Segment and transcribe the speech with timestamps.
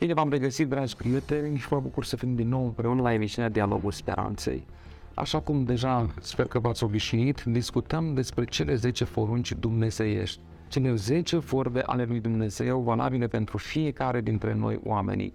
[0.00, 3.50] Bine v-am regăsit, dragi prieteni, și mă bucur să fim din nou împreună la emisiunea
[3.50, 4.66] Dialogul Speranței.
[5.14, 10.40] Așa cum deja sper că v-ați obișnuit, discutăm despre cele 10 porunci dumnezeiești.
[10.68, 15.32] Cele 10 vorbe ale lui Dumnezeu valabile pentru fiecare dintre noi oamenii.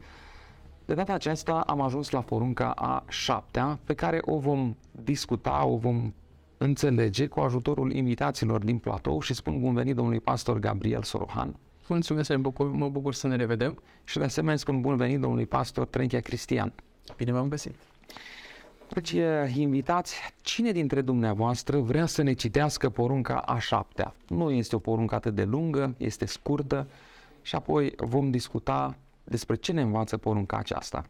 [0.86, 5.78] De data aceasta am ajuns la porunca a șaptea, pe care o vom discuta, o
[5.78, 6.14] vom
[6.58, 11.56] înțelege cu ajutorul invitaților din platou și spun bun venit domnului pastor Gabriel Sorohan.
[11.88, 13.82] Mulțumesc, mă bucur, mă bucur să ne revedem.
[14.04, 16.74] Și de asemenea spun bun venit domnului pastor Trenchia Cristian.
[17.18, 17.76] Bine v-am găsit.
[18.94, 19.16] Deci,
[19.55, 24.14] invitați, cine dintre dumneavoastră vrea să ne citească porunca a șaptea?
[24.28, 26.88] Nu este o poruncă atât de lungă, este scurtă
[27.41, 31.05] și apoi vom discuta despre ce ne învață porunca aceasta.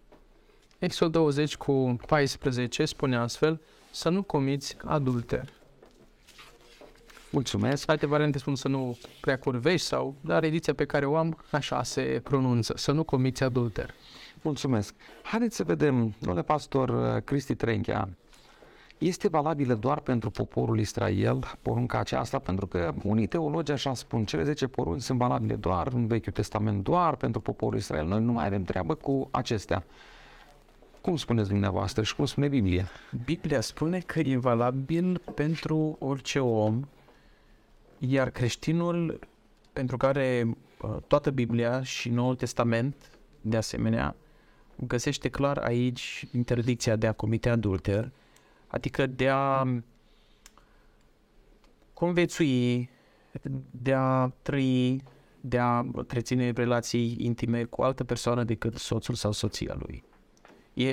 [0.79, 3.61] Exod 20 cu 14 spune astfel
[3.91, 5.49] să nu comiți adulter.
[7.31, 7.89] Mulțumesc.
[7.89, 11.83] Alte variante spun să nu prea curvești sau, dar ediția pe care o am, așa
[11.83, 13.93] se pronunță, să nu comiți adulter.
[14.41, 14.93] Mulțumesc.
[15.23, 18.09] Haideți să vedem, domnule pastor uh, Cristi Trenchea,
[18.97, 24.43] este valabilă doar pentru poporul Israel porunca aceasta, pentru că unii teologi așa spun, cele
[24.43, 28.05] 10 porunci sunt valabile doar în Vechiul Testament, doar pentru poporul Israel.
[28.05, 29.83] Noi nu mai avem treabă cu acestea.
[31.01, 32.89] Cum spuneți dumneavoastră și cum spune Biblia?
[33.25, 36.87] Biblia spune că e valabil pentru orice om,
[38.07, 39.19] iar creștinul
[39.73, 42.95] pentru care uh, toată Biblia și Noul Testament,
[43.41, 44.15] de asemenea,
[44.75, 48.11] găsește clar aici interdicția de a comite adulter,
[48.67, 49.67] adică de a
[51.93, 52.89] convețui,
[53.71, 55.03] de a trăi,
[55.41, 60.03] de a întreține relații intime cu altă persoană decât soțul sau soția lui.
[60.73, 60.89] E,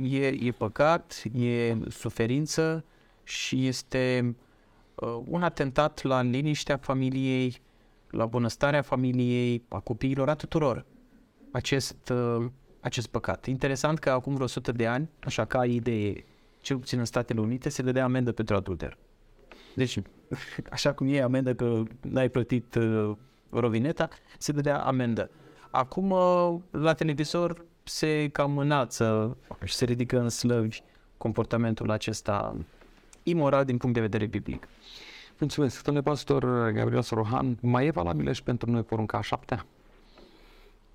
[0.00, 2.84] e, e păcat, e suferință
[3.24, 4.45] și este uh,
[5.24, 7.60] un atentat la liniștea familiei,
[8.10, 10.84] la bunăstarea familiei, a copiilor, a tuturor.
[11.50, 12.46] Acest, uh,
[12.80, 13.46] acest păcat.
[13.46, 16.24] Interesant că acum vreo 100 de ani, așa ca idee,
[16.60, 18.98] cel puțin în Statele Unite, se dădea amendă pentru adulter.
[19.74, 19.98] Deci,
[20.70, 23.16] așa cum e amendă că n-ai plătit uh,
[23.50, 24.08] rovineta,
[24.38, 25.30] se dădea amendă.
[25.70, 30.80] Acum, uh, la televizor, se cam înalță și se ridică în slăvi
[31.16, 32.56] comportamentul acesta
[33.28, 34.68] imoral din punct de vedere biblic.
[35.38, 35.82] Mulțumesc.
[35.82, 39.66] Domnule pastor Gabriel Sorohan, mai e valabilă și pentru noi porunca a șaptea?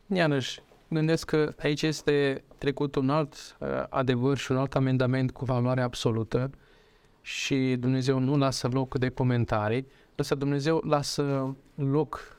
[0.08, 5.46] Iarăși, gândesc că aici este trecut un alt uh, adevăr și un alt amendament cu
[5.46, 6.52] valoare absolută
[7.22, 12.38] și Dumnezeu nu lasă loc de comentarii, însă Dumnezeu lasă loc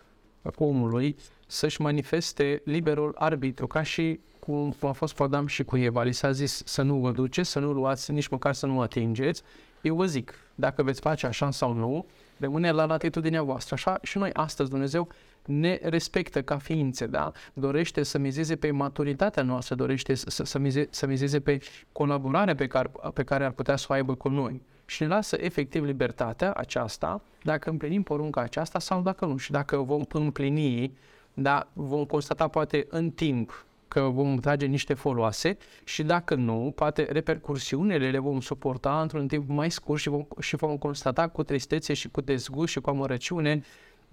[0.57, 1.17] omului
[1.47, 6.03] să-și manifeste liberul arbitru, ca și cum a fost cu Adam și cu Eva.
[6.03, 9.43] Li s-a zis să nu vă duceți, să nu luați, nici măcar să nu atingeți.
[9.83, 12.07] Eu vă zic, dacă veți face așa sau nu,
[12.39, 13.75] rămâne la latitudinea voastră.
[13.75, 15.09] Așa și noi astăzi Dumnezeu
[15.47, 17.33] ne respectă ca ființe, da?
[17.53, 21.59] Dorește să mizeze pe maturitatea noastră, dorește să, să, mize, să mizeze pe
[21.93, 24.63] colaborarea pe care, pe care ar putea să o aibă cu noi.
[24.87, 29.37] Și ne lasă efectiv libertatea aceasta dacă împlinim porunca aceasta sau dacă nu.
[29.37, 30.97] Și dacă vom împlini,
[31.35, 37.07] da, vom constata poate în timp că vom trage niște foloase și dacă nu, poate
[37.11, 41.95] repercursiunile le vom suporta într-un timp mai scurt și vom, și vom constata cu tristețe
[41.95, 43.63] și cu dezgust și cu amărăciune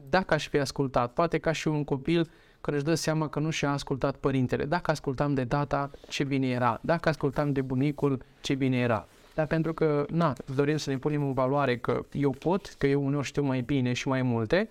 [0.10, 2.30] dacă aș fi ascultat, poate ca și un copil
[2.62, 4.66] care își dă seama că nu și-a ascultat părintele.
[4.66, 6.80] Dacă ascultam de tata, ce bine era.
[6.82, 9.08] Dacă ascultam de bunicul, ce bine era.
[9.34, 13.06] Dar pentru că, na, dorim să ne punem în valoare că eu pot, că eu
[13.06, 14.70] uneori știu mai bine și mai multe,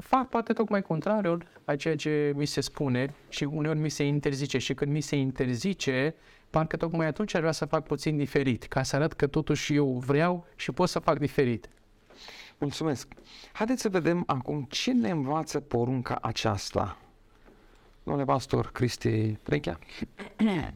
[0.00, 4.58] fac poate tocmai contrariul a ceea ce mi se spune și uneori mi se interzice.
[4.58, 6.14] Și când mi se interzice,
[6.50, 9.92] parcă tocmai atunci ar vrea să fac puțin diferit, ca să arăt că totuși eu
[9.92, 11.68] vreau și pot să fac diferit.
[12.58, 13.08] Mulțumesc.
[13.52, 16.98] Haideți să vedem acum ce ne învață porunca aceasta.
[18.02, 19.78] Domnule pastor Cristi Trechea.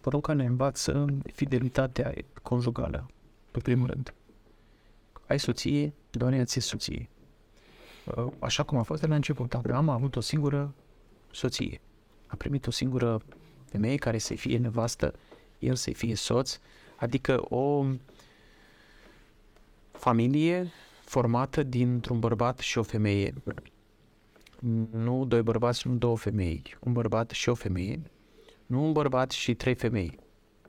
[0.00, 3.10] Porunca ne învață fidelitatea conjugală,
[3.50, 4.14] pe primul rând.
[5.26, 7.08] Ai soție, doamne, ți soție.
[8.04, 9.54] Uh, așa cum a fost de la început.
[9.54, 10.74] Abraham a avut o singură
[11.30, 11.80] soție.
[12.26, 13.20] A primit o singură
[13.64, 15.14] femeie care să fie nevastă,
[15.58, 16.58] el să fie soț,
[16.96, 17.86] adică o
[19.92, 20.72] familie
[21.04, 23.34] formată dintr-un bărbat și o femeie.
[24.90, 26.76] Nu doi bărbați, nu două femei.
[26.80, 28.00] Un bărbat și o femeie.
[28.66, 30.18] Nu un bărbat și trei femei.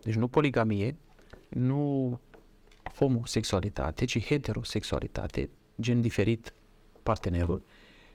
[0.03, 0.95] Deci nu poligamie,
[1.49, 2.19] nu
[2.95, 5.49] homosexualitate, ci heterosexualitate,
[5.81, 6.53] gen diferit
[7.05, 7.61] partenerul.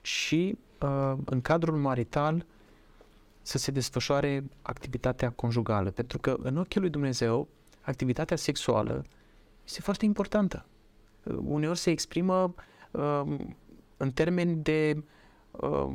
[0.01, 2.45] Și uh, în cadrul marital
[3.41, 5.91] să se desfășoare activitatea conjugală.
[5.91, 7.47] Pentru că în ochii lui Dumnezeu,
[7.81, 9.05] activitatea sexuală
[9.65, 10.65] este foarte importantă.
[11.23, 12.53] Uh, uneori se exprimă
[12.91, 13.21] uh,
[13.97, 15.03] în termeni de
[15.51, 15.89] uh,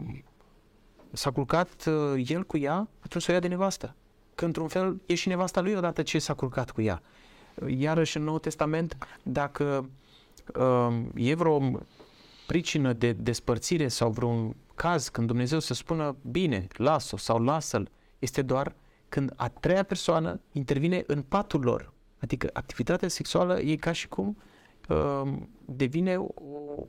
[1.13, 3.95] s-a culcat uh, el cu ea, atunci să o ia de nevastă.
[4.35, 7.03] Că într-un fel e și nevasta lui odată ce s-a culcat cu ea.
[7.67, 9.89] Iarăși în Noul Testament, dacă
[10.59, 11.61] uh, e vreo
[12.47, 18.43] pricină de despărțire sau vreun caz când Dumnezeu să spună bine, las-o sau lasă-l, este
[18.43, 18.75] doar
[19.09, 21.93] când a treia persoană intervine în patul lor.
[22.19, 24.37] Adică activitatea sexuală e ca și cum
[24.89, 25.33] uh,
[25.65, 26.87] devine o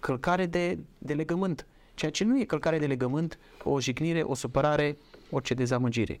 [0.00, 1.66] călcare de, de legământ.
[1.94, 4.96] Ceea ce nu e călcare de legământ, o jignire, o supărare,
[5.30, 6.20] orice dezamăgire.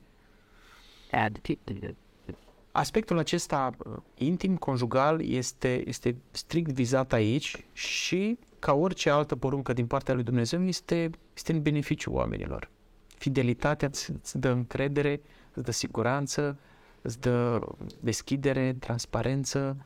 [2.72, 9.72] Aspectul acesta uh, intim, conjugal, este, este strict vizat aici și, ca orice altă poruncă
[9.72, 12.70] din partea lui Dumnezeu, este, este în beneficiu oamenilor.
[13.18, 15.20] Fidelitatea îți, îți dă încredere,
[15.54, 16.58] îți dă siguranță,
[17.02, 17.60] îți dă
[18.00, 19.76] deschidere, transparență,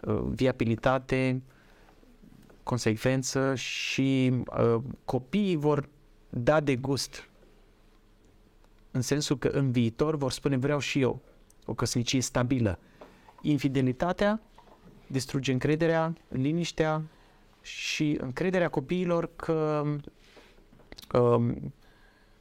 [0.00, 1.42] uh, viabilitate,
[2.62, 5.88] consecvență și uh, copiii vor
[6.28, 7.28] da de gust
[8.90, 11.20] în sensul că în viitor vor spune vreau și eu
[11.66, 12.78] o căsnicie stabilă.
[13.40, 14.40] Infidelitatea
[15.06, 17.02] distruge încrederea, liniștea
[17.62, 19.84] și încrederea copiilor că
[21.12, 21.72] um,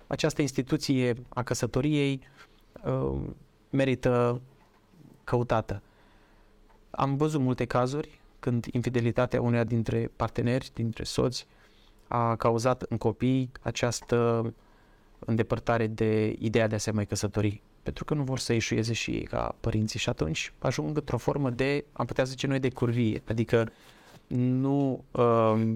[0.07, 2.21] această instituție a căsătoriei
[2.85, 3.35] um,
[3.69, 4.41] merită
[5.23, 5.81] căutată.
[6.89, 11.47] Am văzut multe cazuri când infidelitatea uneia dintre parteneri, dintre soți,
[12.07, 14.53] a cauzat în copii această
[15.19, 17.61] îndepărtare de ideea de a se mai căsători.
[17.85, 21.49] Pentru că nu vor să ieșuieze și ei ca părinții și atunci ajung într-o formă
[21.49, 23.21] de, am putea zice noi, de curvie.
[23.27, 23.71] Adică
[24.27, 25.73] nu, uh,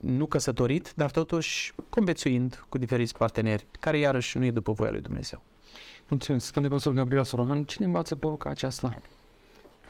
[0.00, 5.00] nu căsătorit, dar totuși convețuind cu diferiți parteneri, care iarăși nu e după voia lui
[5.00, 5.42] Dumnezeu.
[6.08, 6.52] Mulțumesc.
[6.52, 9.02] Când Pastor Gabriel Sorohan, cine învață porunca aceasta?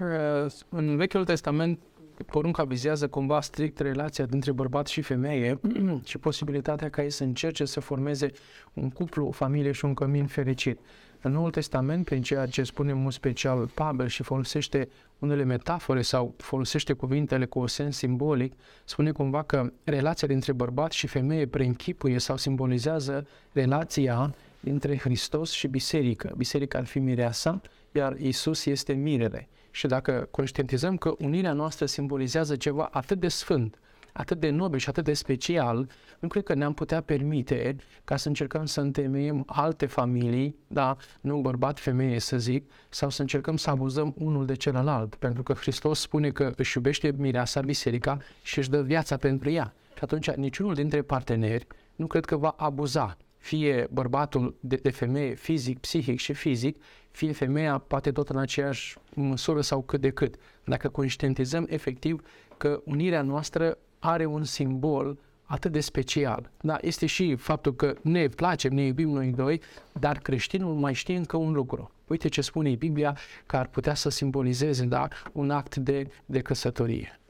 [0.00, 1.78] Uh, În Vechiul Testament,
[2.22, 5.60] porunca vizează cumva strict relația dintre bărbat și femeie
[6.04, 8.30] și posibilitatea ca ei să încerce să formeze
[8.72, 10.78] un cuplu, o familie și un cămin fericit.
[11.26, 14.88] În Noul Testament, prin ceea ce spune în mod special Pavel și folosește
[15.18, 18.52] unele metafore sau folosește cuvintele cu un sens simbolic,
[18.84, 25.66] spune cumva că relația dintre bărbat și femeie preînchipuie sau simbolizează relația dintre Hristos și
[25.66, 26.32] biserică.
[26.36, 27.60] Biserica ar fi mireasa,
[27.92, 29.48] iar Isus este mirele.
[29.74, 33.78] Și dacă conștientizăm că unirea noastră simbolizează ceva atât de sfânt,
[34.12, 35.88] atât de nobil și atât de special,
[36.18, 41.40] nu cred că ne-am putea permite ca să încercăm să întemeiem alte familii, da, nu
[41.40, 46.00] bărbat, femeie să zic, sau să încercăm să abuzăm unul de celălalt, pentru că Hristos
[46.00, 49.74] spune că își iubește mireasa biserica și își dă viața pentru ea.
[49.94, 51.66] Și atunci niciunul dintre parteneri
[51.96, 57.32] nu cred că va abuza fie bărbatul de, de femeie fizic, psihic și fizic, fie
[57.32, 60.34] femeia poate tot în aceeași măsură sau cât de cât.
[60.64, 62.22] Dacă conștientizăm efectiv
[62.56, 66.50] că unirea noastră are un simbol atât de special.
[66.60, 69.60] Da, este și faptul că ne placem, ne iubim noi doi,
[69.92, 71.90] dar creștinul mai știe încă un lucru.
[72.06, 77.20] Uite ce spune Biblia că ar putea să simbolizeze da, un act de, de căsătorie.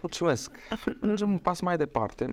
[0.00, 0.50] Mulțumesc.
[1.00, 2.32] Mergem un pas mai departe.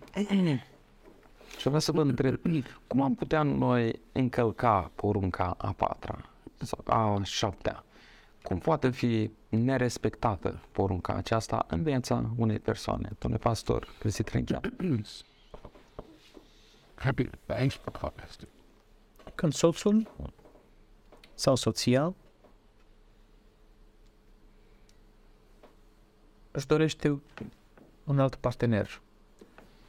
[1.58, 2.42] Și vreau să vă întreb,
[2.88, 7.84] cum am putea noi încălca porunca a patra sau a șaptea?
[8.44, 13.12] Cum poate fi nerespectată porunca aceasta în viața unei persoane?
[13.20, 14.60] Domnule pastor, Cristi Trângea.
[16.96, 18.48] Happy, thanks for podcast.
[19.36, 20.08] Când soțul
[21.34, 22.14] sau soția
[26.52, 27.22] își dorește
[28.04, 29.02] un alt partener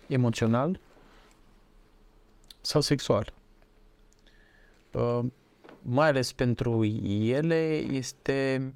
[0.07, 0.81] emoțional
[2.62, 3.33] sau sexual.
[4.92, 5.21] Uh,
[5.83, 8.73] mai ales pentru ele este,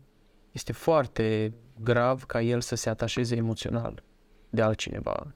[0.52, 4.02] este foarte grav ca el să se atașeze emoțional
[4.50, 5.34] de altcineva.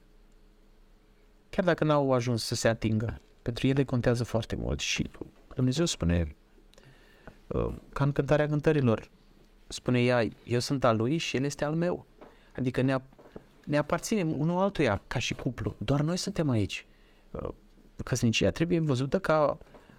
[1.49, 3.21] Chiar dacă n-au ajuns să se atingă.
[3.41, 5.09] Pentru ele contează foarte mult și
[5.55, 6.35] Dumnezeu spune
[7.47, 9.09] uh, ca în cântarea cântărilor
[9.67, 12.05] spune ea, eu sunt al lui și el este al meu.
[12.55, 12.97] Adică ne,
[13.65, 15.75] ne aparținem unul altuia ca și cuplu.
[15.77, 16.85] Doar noi suntem aici.
[17.31, 17.49] Uh,
[18.03, 19.57] căsnicia trebuie văzută ca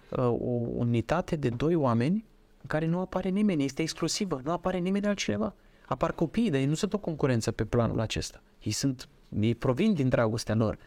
[0.09, 2.25] uh, o unitate de doi oameni
[2.61, 5.53] în care nu apare nimeni, este exclusivă, nu apare nimeni altcineva.
[5.85, 8.41] Apar copiii, dar ei nu sunt o concurență pe planul acesta.
[8.61, 10.77] Ei sunt, ei provin din dragostea lor.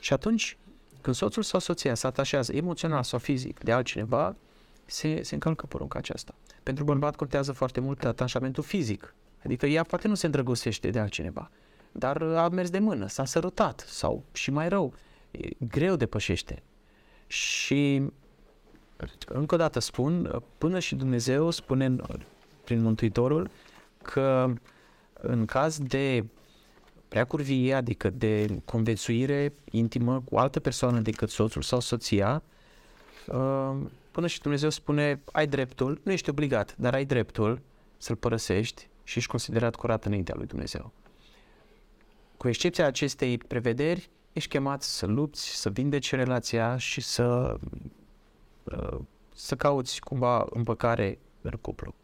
[0.00, 0.58] Și atunci,
[1.00, 4.36] când soțul sau soția se atașează emoțional sau fizic de altcineva,
[4.84, 6.34] se, se încălcă porunca aceasta.
[6.62, 9.14] Pentru bărbat contează foarte mult atașamentul fizic.
[9.44, 11.50] Adică ea poate nu se îndrăgostește de altcineva,
[11.92, 14.98] dar a mers de mână, s-a sărutat sau și mai rău, e
[15.58, 16.62] greu depășește.
[17.26, 18.02] Și
[19.26, 21.96] încă o dată spun, până și Dumnezeu spune
[22.64, 23.50] prin Mântuitorul
[24.02, 24.52] că
[25.12, 26.24] în caz de
[27.08, 32.42] prea curvie, adică de conviețuire intimă cu altă persoană decât soțul sau soția,
[33.26, 33.76] uh,
[34.10, 37.60] până și Dumnezeu spune, ai dreptul, nu ești obligat, dar ai dreptul
[37.96, 40.92] să-l părăsești și ești considerat curat înaintea lui Dumnezeu.
[42.36, 47.56] Cu excepția acestei prevederi, ești chemat să lupți, să vindeci relația și să,
[48.64, 48.98] uh,
[49.34, 51.94] să cauți cumva împăcare în cuplu.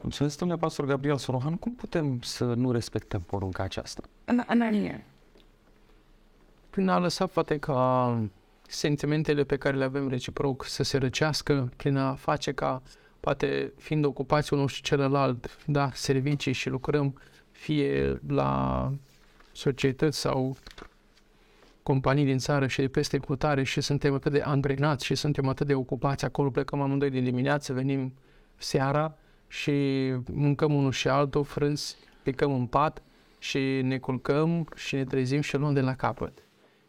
[0.00, 1.56] Mulțumesc, domnule pastor Gabriel Sorohan.
[1.56, 4.02] Cum putem să nu respectăm porunca aceasta?
[6.70, 8.20] Prin a lăsa poate ca
[8.68, 12.82] sentimentele pe care le avem reciproc să se răcească, prin a face ca,
[13.20, 18.92] poate fiind ocupați unul și celălalt, da, servicii și lucrăm fie la
[19.52, 20.56] societăți sau
[21.86, 25.66] companii din țară și de peste cutare și suntem atât de angrenați și suntem atât
[25.66, 28.14] de ocupați acolo, plecăm amândoi din dimineață, venim
[28.56, 29.16] seara
[29.48, 29.72] și
[30.32, 33.02] mâncăm unul și altul frânți, picăm în pat
[33.38, 36.32] și ne culcăm și ne trezim și luăm de la capăt.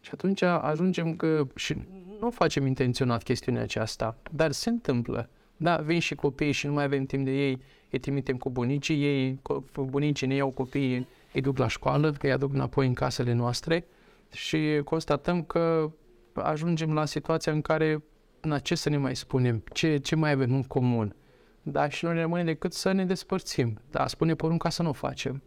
[0.02, 1.76] Și atunci ajungem că și
[2.20, 5.30] nu facem intenționat chestiunea aceasta, dar se întâmplă.
[5.58, 9.04] Da, vin și copiii și nu mai avem timp de ei, îi trimitem cu bunicii,
[9.04, 12.94] ei, cu bunicii ne iau copiii, îi duc la școală, că îi aduc înapoi în
[12.94, 13.86] casele noastre
[14.32, 15.92] și constatăm că
[16.34, 18.04] ajungem la situația în care,
[18.42, 21.16] na, ce să ne mai spunem, ce, ce mai avem în comun.
[21.62, 23.80] Da, și nu ne rămâne decât să ne despărțim.
[23.90, 25.44] Da, spune porunca să nu o facem.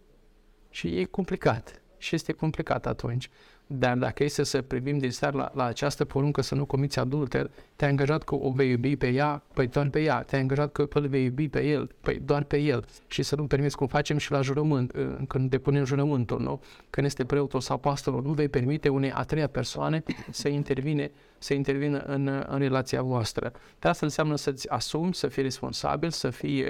[0.71, 1.83] Și e complicat.
[1.99, 3.31] Și este complicat atunci.
[3.73, 7.51] Dar dacă este să privim din start la, la această poruncă să nu comiți adulter,
[7.77, 10.89] te-ai angajat că o vei iubi pe ea, păi doar pe ea, te-ai angajat că
[10.93, 12.85] îl vei iubi pe el, păi doar pe el.
[13.07, 16.63] Și să nu permiți cum facem și la jurământ, uh, când depunem jurământul, nu?
[16.91, 21.55] Când este preotul sau pastorul, nu vei permite unei a treia persoane să intervine, să
[21.55, 23.53] intervină în, în relația voastră.
[23.79, 26.65] Dar asta înseamnă să-ți asumi, să fii responsabil, să fii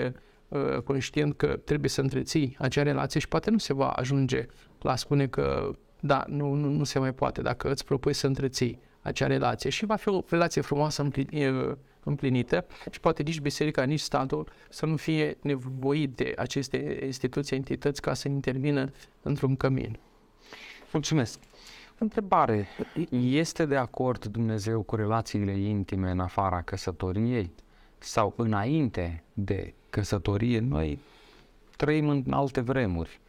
[0.48, 4.46] uh, conștient că trebuie să întreții acea relație și poate nu se va ajunge
[4.80, 8.26] la a spune că da, nu, nu, nu se mai poate dacă îți propui să
[8.26, 13.82] întreții acea relație și va fi o relație frumoasă împli- împlinită și poate nici biserica,
[13.82, 18.92] nici statul să nu fie nevoit de aceste instituții, entități ca să intervină
[19.22, 19.98] într-un cămin.
[20.92, 21.38] Mulțumesc.
[21.98, 22.68] Întrebare.
[23.20, 27.50] Este de acord Dumnezeu cu relațiile intime în afara căsătoriei?
[27.98, 30.58] Sau înainte de căsătorie?
[30.58, 30.98] Noi
[31.76, 33.20] trăim în alte vremuri.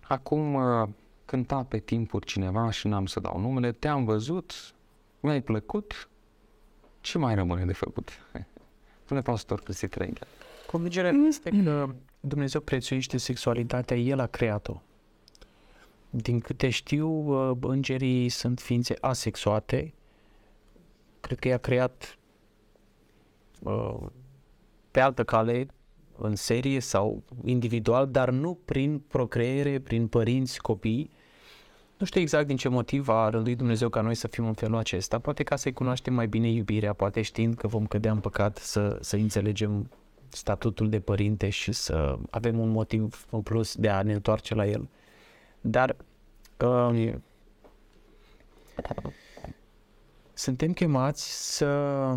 [0.00, 0.88] Acum uh,
[1.32, 4.74] cânta pe timpuri cineva și n-am să dau numele, te-am văzut,
[5.20, 6.08] mi-ai plăcut,
[7.00, 8.10] ce mai rămâne de făcut?
[9.04, 10.26] Spune pastor Cristi Trengel.
[10.66, 14.82] Convingerea este că Dumnezeu prețuiește sexualitatea, El a creat-o.
[16.10, 19.94] Din câte știu, uh, îngerii sunt ființe asexuate.
[21.20, 22.18] Cred că i-a creat
[23.62, 24.06] uh,
[24.90, 25.66] pe altă cale,
[26.18, 31.10] în serie sau individual, dar nu prin procreere, prin părinți, copii.
[32.02, 34.76] Nu știu exact din ce motiv a rânduit Dumnezeu ca noi să fim în felul
[34.76, 35.18] acesta.
[35.18, 38.98] Poate ca să-i cunoaștem mai bine iubirea, poate știind că vom cădea în păcat să,
[39.00, 39.90] să înțelegem
[40.28, 44.66] statutul de părinte și să avem un motiv în plus de a ne întoarce la
[44.66, 44.88] el.
[45.60, 45.96] Dar
[46.60, 47.12] uh,
[50.32, 52.16] suntem chemați să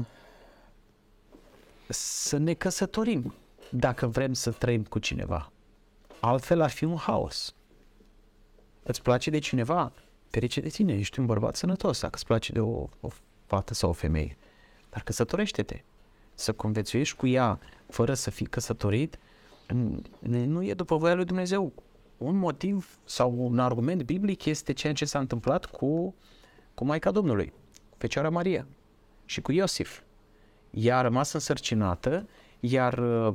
[1.87, 3.33] să ne căsătorim
[3.69, 5.51] dacă vrem să trăim cu cineva.
[6.19, 7.55] Altfel ar fi un haos.
[8.87, 9.91] Îți place de cineva?
[10.29, 13.09] Ferice de tine, ești un bărbat sănătos dacă îți place de o, o
[13.45, 14.37] fată sau o femeie.
[14.89, 15.81] Dar căsătorește-te.
[16.33, 19.19] Să conviețuiești cu ea fără să fii căsătorit
[20.19, 21.73] nu e după voia lui Dumnezeu.
[22.17, 26.15] Un motiv sau un argument biblic este ceea ce s-a întâmplat cu,
[26.73, 27.53] cu Maica Domnului,
[27.97, 28.67] Fecioara Maria
[29.25, 30.01] și cu Iosif.
[30.71, 32.27] Ea a rămas însărcinată,
[32.59, 33.33] iar uh,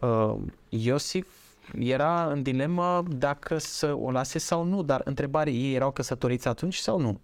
[0.00, 0.36] uh,
[0.68, 1.47] Iosif
[1.78, 6.76] era în dilemă dacă să o lase sau nu, dar întrebarea ei erau căsătoriți atunci
[6.76, 7.20] sau nu?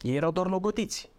[0.00, 1.10] Ei erau doar logodiți.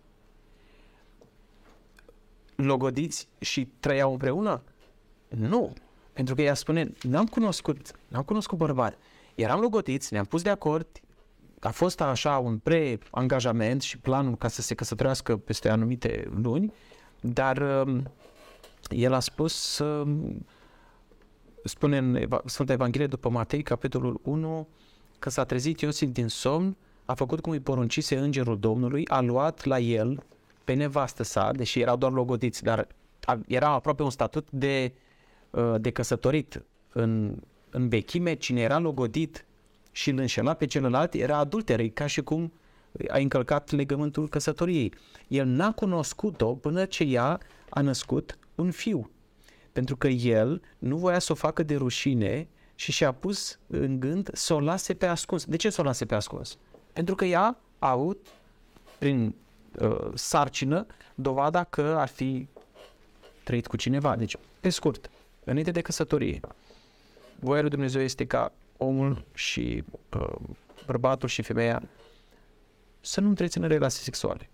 [2.55, 4.61] Logodiți și trăiau împreună?
[5.27, 5.73] Nu.
[6.13, 8.97] Pentru că ea spune, n-am cunoscut, n-am cunoscut bărbat.
[9.35, 10.87] Eram logodiți, ne-am pus de acord,
[11.59, 16.73] a fost așa un pre-angajament și planul ca să se căsătorească peste anumite luni,
[17.21, 18.01] dar uh,
[18.89, 20.07] el a spus, uh,
[21.63, 24.67] spune în Sfânta Evanghelie după Matei, capitolul 1,
[25.19, 29.63] că s-a trezit Iosif din somn, a făcut cum îi poruncise îngerul Domnului, a luat
[29.63, 30.23] la el
[30.63, 32.87] pe nevastă sa, deși erau doar logodiți, dar
[33.47, 34.93] era aproape un statut de,
[35.49, 36.63] uh, de căsătorit
[36.93, 37.35] în,
[37.69, 39.45] în vechime, cine era logodit
[39.91, 42.53] și îl înșela pe celălalt era adulter, ca și cum
[43.07, 44.93] a încălcat legământul căsătoriei.
[45.27, 47.39] El n-a cunoscut-o până ce ea
[47.69, 49.09] a născut un fiu.
[49.71, 54.29] Pentru că el nu voia să o facă de rușine și și-a pus în gând
[54.33, 55.45] să o lase pe ascuns.
[55.45, 56.57] De ce să o lase pe ascuns?
[56.93, 58.27] Pentru că ea a avut,
[58.99, 59.35] prin
[59.79, 60.85] uh, sarcină,
[61.15, 62.47] dovada că ar fi
[63.43, 64.15] trăit cu cineva.
[64.15, 65.09] Deci, pe scurt,
[65.43, 66.39] înainte de căsătorie,
[67.39, 69.83] voia lui Dumnezeu este ca omul și
[70.15, 70.35] uh,
[70.85, 71.83] bărbatul și femeia
[73.01, 74.49] să nu întrețină relații sexuale.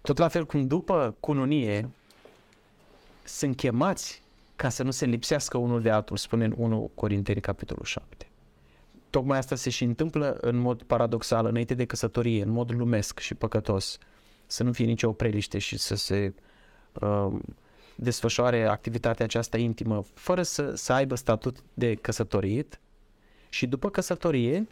[0.00, 1.90] Tot la fel cum după cununie
[3.24, 4.22] sunt chemați
[4.56, 8.28] ca să nu se lipsească unul de altul, spune în 1 Corinteni, capitolul 7.
[9.10, 13.34] Tocmai asta se și întâmplă în mod paradoxal, înainte de căsătorie, în mod lumesc și
[13.34, 13.98] păcătos,
[14.46, 16.34] să nu fie nicio opreliște și să se
[16.92, 17.32] uh,
[17.96, 22.80] desfășoare activitatea aceasta intimă fără să, să aibă statut de căsătorit
[23.48, 24.66] și după căsătorie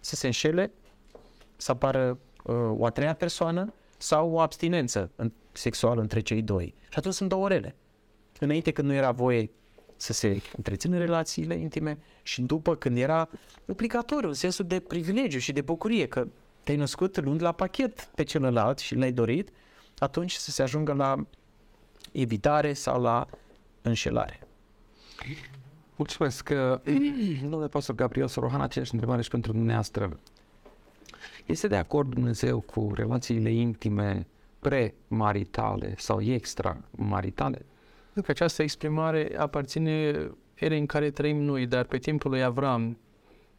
[0.00, 0.72] să se înșele,
[1.56, 6.74] să apară uh, o a treia persoană sau o abstinență în, sexuală între cei doi.
[6.88, 7.76] Și atunci sunt două orele.
[8.38, 9.50] Înainte când nu era voie
[9.96, 13.28] să se întrețină relațiile intime și după când era
[13.66, 16.26] obligatoriu, în sensul de privilegiu și de bucurie, că
[16.64, 19.50] te-ai născut luând la pachet pe celălalt și l-ai dorit,
[19.98, 21.26] atunci să se ajungă la
[22.12, 23.26] evitare sau la
[23.82, 24.40] înșelare.
[25.96, 26.44] Mulțumesc.
[26.44, 26.80] că
[27.40, 30.18] Domnule pastor Gabriel Sorohan, aceeași întrebare și pentru dumneavoastră.
[31.46, 34.26] Este de acord Dumnezeu cu relațiile intime
[34.58, 37.64] pre-maritale sau extra-maritale?
[38.14, 42.96] Că această exprimare aparține erei în care trăim noi, dar pe timpul lui Avram, nu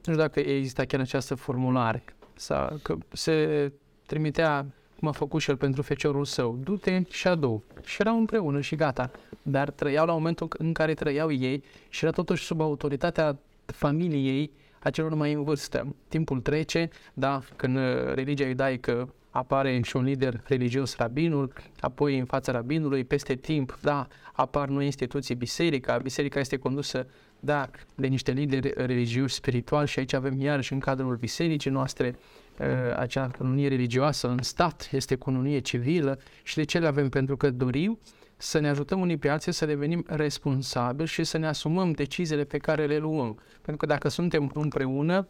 [0.01, 2.03] știu dacă exista chiar această formulare,
[2.35, 3.71] sau că se
[4.05, 4.65] trimitea
[4.99, 7.63] cum a făcut și el pentru feciorul său, du-te și adu.
[7.83, 9.11] Și erau împreună și gata.
[9.41, 14.51] Dar trăiau la momentul în care trăiau ei și era totuși sub autoritatea familiei
[14.83, 15.95] a celor mai în vârstă.
[16.07, 22.25] Timpul trece, da, când uh, religia iudaică apare și un lider religios, rabinul, apoi în
[22.25, 27.07] fața rabinului, peste timp, da, apar noi instituții, biserica, biserica este condusă,
[27.39, 32.15] da, de niște lideri religioși spirituali și aici avem iarăși în cadrul bisericii noastre
[32.59, 37.09] uh, acea cununie religioasă în stat, este cununie civilă și de ce le avem?
[37.09, 37.99] Pentru că dorim
[38.43, 42.57] să ne ajutăm unii pe alții să devenim responsabili și să ne asumăm deciziile pe
[42.57, 43.39] care le luăm.
[43.51, 45.27] Pentru că dacă suntem împreună,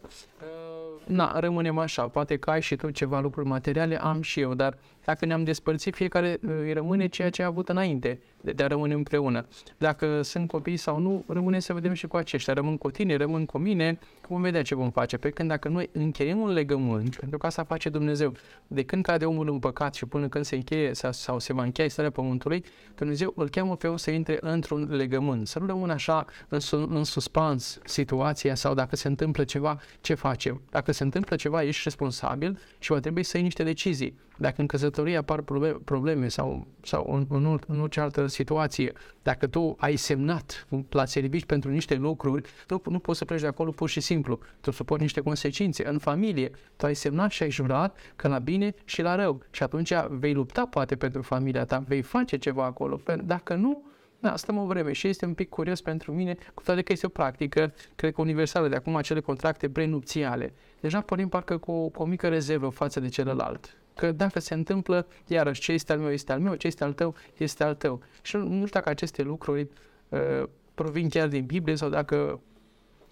[1.06, 2.08] na, rămânem așa.
[2.08, 5.94] Poate că ai și tu ceva lucruri materiale, am și eu, dar dacă ne-am despărțit,
[5.94, 9.46] fiecare îi rămâne ceea ce a avut înainte de, de a rămâne împreună.
[9.78, 12.52] Dacă sunt copii sau nu, rămâne să vedem și cu aceștia.
[12.52, 15.16] Rămân cu tine, rămân cu mine, vom vedea ce vom face.
[15.16, 18.32] Pe când dacă noi încheiem un legământ, pentru că asta face Dumnezeu,
[18.66, 21.62] de când cade omul în păcat și până când se încheie sau, sau se va
[21.62, 22.64] încheia starea pământului,
[22.94, 27.04] Dumnezeu îl cheamă pe om să intre într-un legământ, să nu rămână așa în, în
[27.04, 30.60] suspans situația sau dacă se întâmplă ceva, ce facem?
[30.70, 34.18] Dacă se întâmplă ceva, ești responsabil și va trebui să iei niște decizii.
[34.36, 35.44] Dacă în căsătorie apar
[35.84, 41.44] probleme sau, sau în, în, în orice altă situație, dacă tu ai semnat la servici
[41.44, 44.38] pentru niște lucruri, tu nu poți să pleci de acolo pur și simplu.
[44.60, 45.88] Tu suporti niște consecințe.
[45.88, 49.42] În familie, tu ai semnat și ai jurat că la bine și la rău.
[49.50, 53.00] Și atunci vei lupta poate pentru familia ta, vei face ceva acolo.
[53.24, 53.82] Dacă nu,
[54.24, 57.06] da, stăm o vreme și este un pic curios pentru mine, cu toate că este
[57.06, 60.54] o practică, cred că universală, de acum acele contracte prenupțiale.
[60.84, 63.76] Deja pornim parcă cu, cu o mică rezervă față de celălalt.
[63.94, 66.92] Că dacă se întâmplă, iarăși, ce este al meu este al meu, ce este al
[66.92, 68.00] tău este al tău.
[68.22, 69.68] Și nu știu dacă aceste lucruri
[70.08, 70.42] uh,
[70.74, 72.40] provin chiar din Biblie sau dacă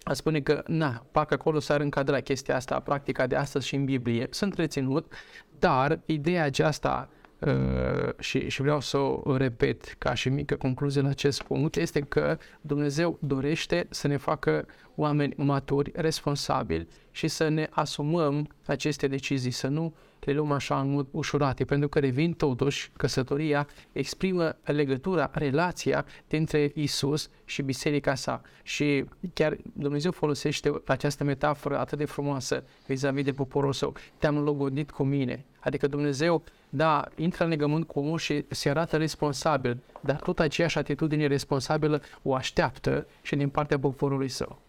[0.03, 3.85] a spune că, na, parcă acolo s-ar încadra chestia asta, practica de astăzi și în
[3.85, 4.27] Biblie.
[4.29, 5.13] Sunt reținut,
[5.59, 7.22] dar ideea aceasta Uh,
[8.19, 12.37] și, și vreau să o repet ca și mică concluzie la acest punct, este că
[12.61, 19.67] Dumnezeu dorește să ne facă oameni maturi, responsabili și să ne asumăm aceste decizii, să
[19.67, 26.05] nu le luăm așa în mod ușurate, pentru că revin totuși, căsătoria exprimă legătura, relația
[26.27, 28.41] dintre Isus și biserica sa.
[28.63, 33.95] Și chiar Dumnezeu folosește această metaforă atât de frumoasă vis-a-vis de poporul său.
[34.17, 35.45] Te-am logodit cu mine.
[35.63, 40.77] Adică Dumnezeu, da, intră în legământ cu omul și se arată responsabil, dar tot aceeași
[40.77, 44.59] atitudine responsabilă o așteaptă și din partea poporului său.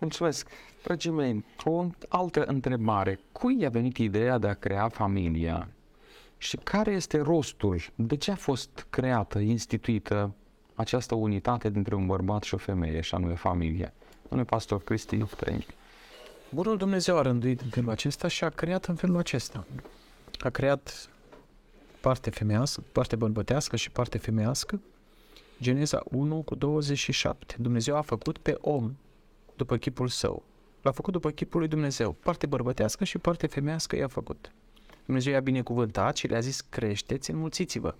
[0.00, 0.48] Mulțumesc.
[0.82, 3.20] Dragii mei, o altă întrebare.
[3.32, 5.68] Cui a venit ideea de a crea familia?
[6.38, 7.80] Și care este rostul?
[7.94, 10.34] De ce a fost creată, instituită
[10.74, 13.92] această unitate dintre un bărbat și o femeie, și anume familie?
[14.28, 15.74] Domnule pastor Cristi Trăinchi.
[16.50, 19.66] Bunul Dumnezeu a rânduit în felul acesta și a creat în felul acesta.
[20.38, 21.10] A creat
[22.00, 24.80] parte femeiască, parte bărbătească și parte femeiască.
[25.60, 27.56] Geneza 1 cu 27.
[27.58, 28.96] Dumnezeu a făcut pe om
[29.56, 30.42] după chipul său.
[30.82, 32.12] L-a făcut după chipul lui Dumnezeu.
[32.12, 34.52] Parte bărbătească și parte femeiască i-a făcut.
[35.04, 37.94] Dumnezeu i-a binecuvântat și le-a zis creșteți, înmulțiți-vă.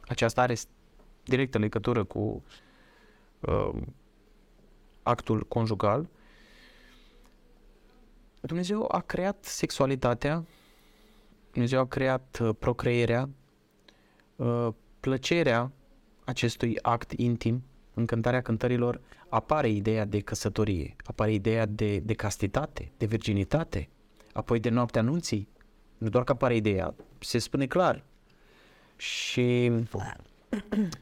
[0.00, 0.56] Aceasta are
[1.24, 2.42] directă legătură cu
[3.40, 3.70] uh,
[5.02, 6.08] actul conjugal,
[8.40, 10.44] Dumnezeu a creat sexualitatea,
[11.52, 13.28] Dumnezeu a creat uh, procreerea,
[14.36, 14.68] uh,
[15.00, 15.72] plăcerea
[16.24, 17.62] acestui act intim,
[17.94, 23.88] în cântarea cântărilor, apare ideea de căsătorie, apare ideea de, de castitate, de virginitate,
[24.32, 25.48] apoi de noaptea anunții.
[25.98, 28.04] Nu doar că apare ideea, se spune clar.
[28.96, 29.70] Și,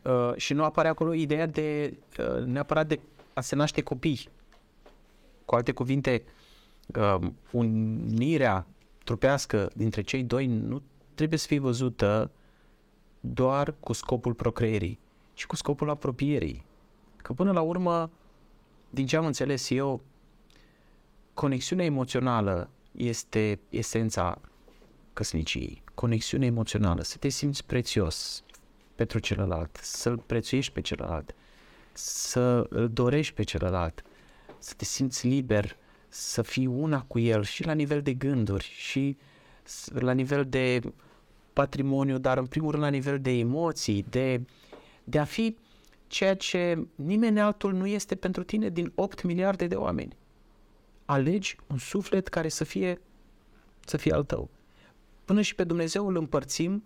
[0.04, 3.00] uh, și nu apare acolo ideea de uh, neapărat de
[3.34, 4.28] a se naște copii.
[5.44, 6.22] Cu alte cuvinte,
[6.96, 8.66] uh, unirea
[9.08, 10.82] trupească dintre cei doi nu
[11.14, 12.30] trebuie să fie văzută
[13.20, 14.98] doar cu scopul procreierii,
[15.34, 16.64] ci cu scopul apropierii.
[17.16, 18.10] Că până la urmă,
[18.90, 20.00] din ce am înțeles eu,
[21.34, 24.40] conexiunea emoțională este esența
[25.12, 25.82] căsniciei.
[25.94, 28.44] Conexiune emoțională, să te simți prețios
[28.94, 31.34] pentru celălalt, să-l prețuiești pe celălalt,
[31.92, 34.02] să îl dorești pe celălalt,
[34.58, 35.76] să te simți liber,
[36.08, 39.16] să fii una cu el și la nivel de gânduri și
[39.88, 40.80] la nivel de
[41.52, 44.40] patrimoniu, dar în primul rând la nivel de emoții, de,
[45.04, 45.56] de a fi
[46.06, 50.16] ceea ce nimeni altul nu este pentru tine din 8 miliarde de oameni.
[51.04, 53.00] Alegi un suflet care să fie,
[53.84, 54.50] să fie al tău.
[55.24, 56.84] Până și pe Dumnezeu îl împărțim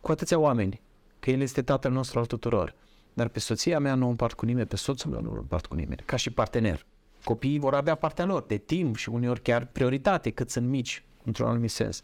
[0.00, 0.80] cu atâția oameni,
[1.18, 2.74] că El este Tatăl nostru al tuturor.
[3.12, 5.66] Dar pe soția mea nu o împart cu nimeni, pe soțul meu nu o împart
[5.66, 6.86] cu nimeni, ca și partener.
[7.24, 11.46] Copiii vor avea partea lor de timp și uneori chiar prioritate cât sunt mici, într-un
[11.48, 12.02] anumit sens.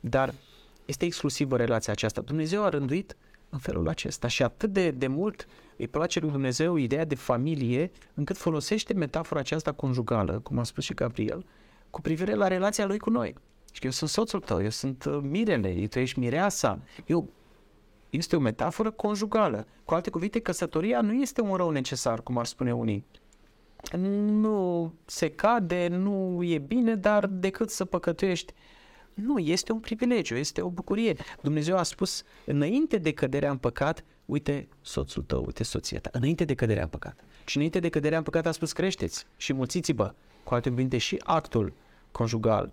[0.00, 0.34] Dar
[0.84, 2.20] este exclusivă relația aceasta.
[2.20, 3.16] Dumnezeu a rânduit
[3.48, 7.90] în felul acesta și atât de, de mult îi place lui Dumnezeu ideea de familie
[8.14, 11.44] încât folosește metafora aceasta conjugală, cum a spus și Gabriel,
[11.90, 13.34] cu privire la relația lui cu noi.
[13.72, 16.78] Și că eu sunt soțul tău, eu sunt uh, mirele, tu ești mireasa.
[17.06, 17.28] Eu,
[18.10, 19.66] este o metaforă conjugală.
[19.84, 23.04] Cu alte cuvinte, căsătoria nu este un rău necesar, cum ar spune unii.
[23.92, 28.52] Nu se cade, nu e bine, dar decât să păcătuiești
[29.14, 31.16] nu, este un privilegiu, este o bucurie.
[31.42, 36.44] Dumnezeu a spus, înainte de căderea în păcat, uite soțul tău, uite soția ta, înainte
[36.44, 37.24] de căderea în păcat.
[37.44, 40.14] Și înainte de căderea în păcat a spus, creșteți și mulțiți-vă.
[40.44, 41.72] Cu alte cuvinte, și actul
[42.12, 42.72] conjugal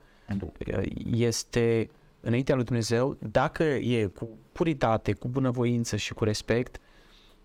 [1.12, 6.80] este înaintea lui Dumnezeu, dacă e cu puritate, cu bunăvoință și cu respect,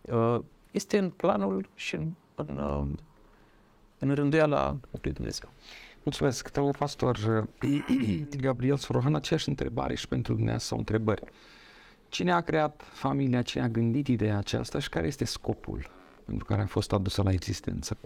[0.00, 0.38] uh,
[0.70, 2.98] este în planul și în, în, uh,
[3.98, 5.48] în rânduiala lui Dumnezeu.
[6.02, 7.46] Mulțumesc, domnul pastor
[8.40, 11.22] Gabriel Sorohan, aceeași întrebare și pentru dumneavoastră sau întrebări.
[12.08, 15.90] Cine a creat familia, cine a gândit ideea aceasta și care este scopul
[16.24, 17.96] pentru care a fost adusă la existență?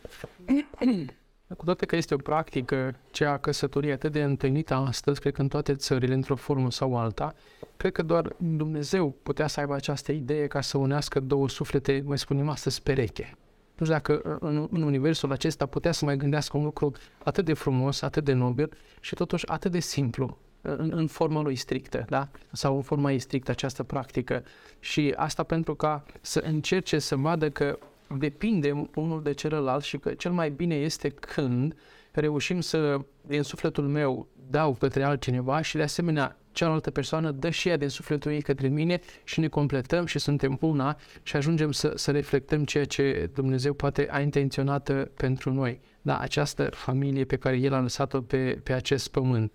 [1.56, 5.40] Cu toate că este o practică, cea a căsătoriei atât de întâlnită astăzi, cred că
[5.40, 7.34] în toate țările, într-o formă sau alta,
[7.76, 12.18] cred că doar Dumnezeu putea să aibă această idee ca să unească două suflete, mai
[12.18, 13.36] spunem astăzi, pereche.
[13.76, 16.92] Nu știu dacă uh, în, în universul acesta putea să mai gândească un lucru
[17.24, 21.56] atât de frumos, atât de nobil și totuși atât de simplu în, în forma lui
[21.56, 22.28] strictă, da?
[22.52, 24.44] Sau în forma ei strictă această practică.
[24.80, 27.78] Și asta pentru ca să încerce să vadă că
[28.18, 31.76] depinde unul de celălalt și că cel mai bine este când
[32.12, 37.68] reușim să, din sufletul meu, dau către altcineva și de asemenea cealaltă persoană dă și
[37.68, 41.92] ea din sufletul ei către mine și ne completăm și suntem una și ajungem să,
[41.94, 45.80] să reflectăm ceea ce Dumnezeu poate a intenționat uh, pentru noi.
[46.02, 49.52] Da, această familie pe care El a lăsat-o pe, pe acest pământ.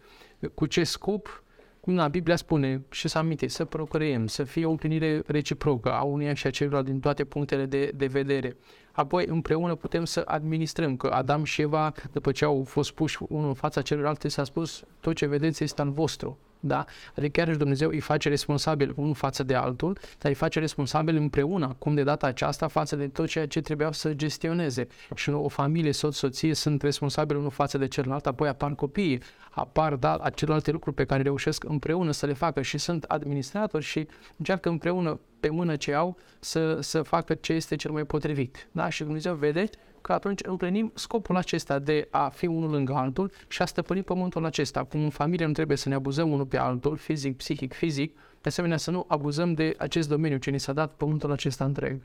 [0.54, 1.44] Cu ce scop?
[1.84, 6.34] Na, Biblia spune și să aminte, să procreăm, să fie o împlinire reciprocă a unuia
[6.34, 8.58] și a celuilalt din toate punctele de, de vedere.
[8.92, 13.48] Apoi împreună putem să administrăm, că Adam și Eva, după ce au fost puși unul
[13.48, 16.38] în fața celuilalt, s-a spus, tot ce vedeți este al vostru.
[16.60, 16.86] Da?
[17.15, 21.15] Adică chiar și Dumnezeu îi face responsabil unul față de altul, dar îi face responsabil
[21.15, 24.88] împreună, cum de data aceasta, față de tot ceea ce trebuiau să gestioneze.
[25.15, 29.96] Și o familie, soț, soție sunt responsabili unul față de celălalt, apoi apar copiii, apar
[29.96, 34.70] da, celelalte lucruri pe care reușesc împreună să le facă și sunt administratori și încearcă
[34.70, 38.67] împreună pe mână ce au să, să facă ce este cel mai potrivit.
[38.72, 38.89] Da?
[38.89, 39.70] Și Dumnezeu vede
[40.08, 44.46] că atunci împlinim scopul acesta de a fi unul lângă altul și a stăpâni pământul
[44.46, 44.84] acesta.
[44.84, 48.50] Cum în familie nu trebuie să ne abuzăm unul pe altul, fizic, psihic, fizic, de
[48.50, 52.02] asemenea să nu abuzăm de acest domeniu ce ni s-a dat pământul acesta întreg.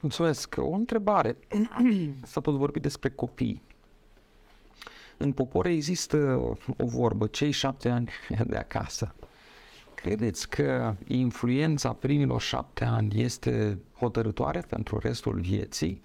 [0.00, 0.54] Mulțumesc.
[0.58, 1.36] O întrebare.
[2.22, 3.62] S-a tot vorbit despre copii.
[5.16, 6.16] În popor există
[6.76, 8.10] o vorbă, cei șapte ani
[8.46, 9.14] de acasă.
[9.94, 16.02] Credeți că influența primilor șapte ani este hotărătoare pentru restul vieții?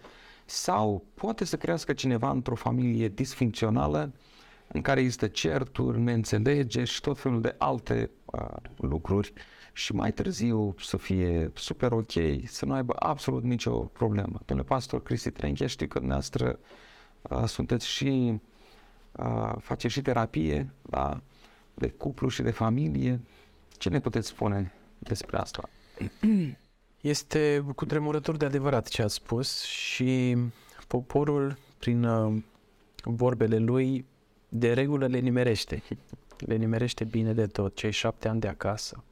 [0.50, 4.14] Sau poate să crească cineva într-o familie disfuncțională
[4.68, 9.34] în care există certuri, neînțelegeri și tot felul de alte uh, lucruri
[9.74, 12.12] și mai târziu să fie super ok,
[12.46, 14.40] să nu aibă absolut nicio problemă.
[14.46, 16.60] Domnule pastor Cristi Trenche, știu că dumneavoastră
[17.22, 18.40] uh, sunteți și
[19.12, 21.22] uh, faceți și terapie da,
[21.74, 23.22] de cuplu și de familie.
[23.78, 25.70] Ce ne puteți spune despre asta?
[27.08, 30.38] Este cutremurător de adevărat ce ați spus și
[30.88, 32.41] poporul, prin uh,
[33.04, 34.06] vorbele lui,
[34.50, 35.84] de regulă le nimerește.
[36.38, 39.04] Le nimerește bine de tot, cei șapte ani de acasă.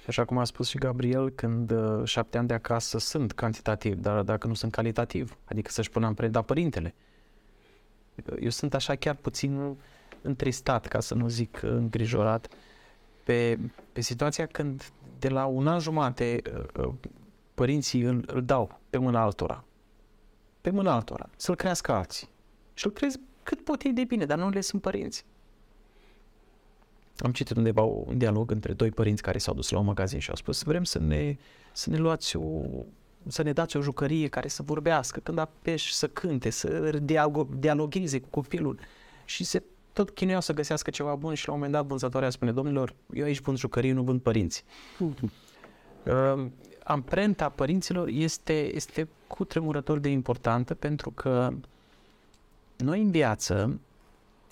[0.00, 3.94] Și așa cum a spus și Gabriel, când uh, șapte ani de acasă sunt cantitativ,
[3.94, 6.94] dar dacă nu sunt calitativ, adică să-și pună amprenta părintele.
[8.40, 9.76] Eu sunt așa chiar puțin
[10.22, 12.48] întristat, ca să nu zic îngrijorat,
[13.24, 13.58] pe,
[13.92, 16.92] pe situația când de la un an jumate uh, uh,
[17.62, 19.64] părinții îl, îl dau pe mâna altora.
[20.60, 21.30] Pe mâna altora.
[21.36, 22.28] Să-l crească alții.
[22.74, 25.24] Și îl crezi cât pot ei de bine, dar nu le sunt părinți.
[27.16, 30.30] Am citit undeva un dialog între doi părinți care s-au dus la un magazin și
[30.30, 31.36] au spus vrem să ne,
[31.72, 32.62] să ne luați o,
[33.26, 36.98] să ne dați o jucărie care să vorbească, când apeși să cânte, să
[37.58, 38.78] dialogheze cu copilul
[39.24, 42.52] și se tot chinuiau să găsească ceva bun și la un moment dat vânzătoarea spune,
[42.52, 44.64] domnilor, eu aici vând jucării, nu vând părinți.
[44.98, 46.46] Uh,
[46.84, 51.52] amprenta părinților este, este cu tremurător de importantă pentru că
[52.76, 53.80] noi în viață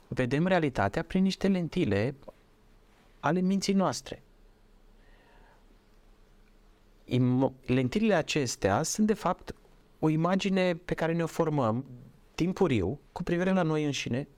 [0.08, 2.14] vedem realitatea prin niște lentile
[3.20, 4.22] ale minții noastre.
[7.66, 9.54] lentilele acestea sunt de fapt
[9.98, 11.84] o imagine pe care ne-o formăm
[12.34, 14.28] timpuriu cu privire la noi înșine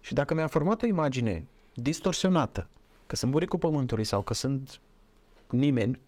[0.00, 2.68] și dacă mi-am format o imagine distorsionată,
[3.06, 4.80] că sunt buricul pământului sau că sunt
[5.50, 6.00] nimeni,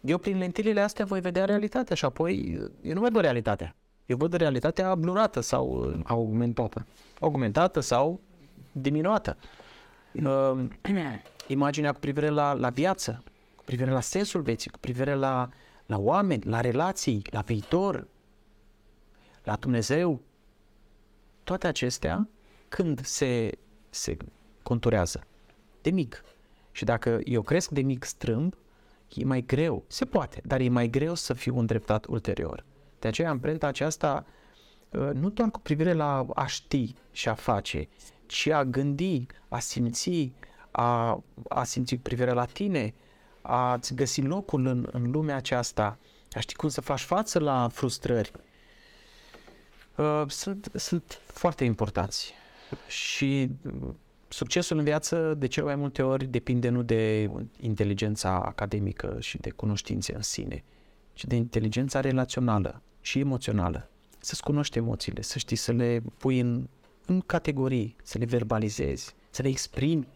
[0.00, 3.74] eu prin lentilele astea voi vedea realitatea și apoi eu nu văd realitatea.
[4.06, 6.86] Eu văd realitatea blurată sau augmentată.
[7.20, 8.20] Augmentată sau
[8.72, 9.36] diminuată.
[10.24, 10.64] Uh,
[11.46, 13.22] imaginea cu privire la, la viață,
[13.56, 15.48] cu privire la sensul vieții, cu privire la,
[15.86, 18.06] la oameni, la relații, la viitor,
[19.44, 20.20] la Dumnezeu,
[21.44, 22.28] toate acestea,
[22.68, 23.50] când se,
[23.90, 24.16] se
[24.62, 25.24] conturează?
[25.82, 26.24] De mic.
[26.72, 28.54] Și dacă eu cresc de mic strâmb,
[29.14, 29.84] e mai greu.
[29.86, 32.64] Se poate, dar e mai greu să fiu îndreptat ulterior.
[32.98, 34.26] De aceea amprenta aceasta
[34.90, 37.88] uh, nu doar cu privire la a ști și a face,
[38.26, 40.32] ci a gândi, a simți,
[40.70, 42.94] a, a simți cu privire la tine,
[43.42, 45.98] a-ți găsi locul în, în lumea aceasta,
[46.32, 48.32] a ști cum să faci față la frustrări,
[49.96, 52.34] uh, sunt, sunt foarte importanți.
[52.86, 53.88] Și uh,
[54.28, 59.50] succesul în viață, de cel mai multe ori, depinde nu de inteligența academică și de
[59.50, 60.64] cunoștințe în sine,
[61.12, 63.90] ci de inteligența relațională și emoțională.
[64.18, 66.68] Să-ți cunoști emoțiile, să știi să le pui în,
[67.06, 70.08] în categorii, să le verbalizezi, să le exprimi.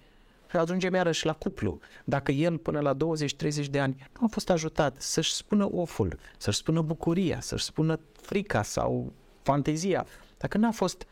[0.51, 1.79] Și ajungem iarăși la cuplu.
[2.05, 6.59] Dacă el până la 20-30 de ani nu a fost ajutat să-și spună oful, să-și
[6.59, 10.07] spună bucuria, să-și spună frica sau fantezia,
[10.38, 11.07] dacă n-a fost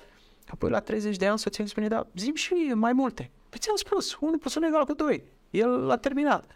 [0.51, 3.31] Apoi la 30 de ani soția îmi spune, da, zim și mai multe.
[3.49, 5.25] Păi ți-am spus, 1 plus 1 egal cu 2.
[5.51, 6.51] El l-a terminat.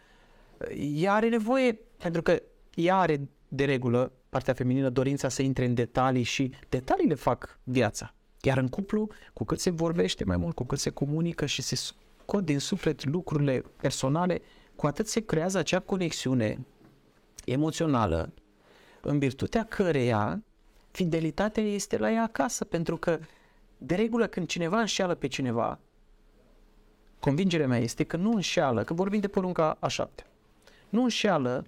[0.94, 2.42] Ea are nevoie, pentru că
[2.74, 8.14] ea are de regulă, partea feminină, dorința să intre în detalii și detaliile fac viața.
[8.40, 11.74] Iar în cuplu, cu cât se vorbește mai mult, cu cât se comunică și se
[11.74, 14.42] scot din suflet lucrurile personale,
[14.76, 16.58] cu atât se creează acea conexiune
[17.44, 18.32] emoțională
[19.00, 20.42] în virtutea căreia
[20.90, 23.18] fidelitatea este la ea acasă, pentru că
[23.86, 25.78] de regulă când cineva înșeală pe cineva,
[27.20, 30.26] convingerea mea este că nu înșeală, că vorbim de porunca a șapte,
[30.88, 31.64] nu înșeală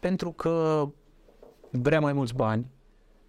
[0.00, 0.86] pentru că
[1.70, 2.66] vrea mai mulți bani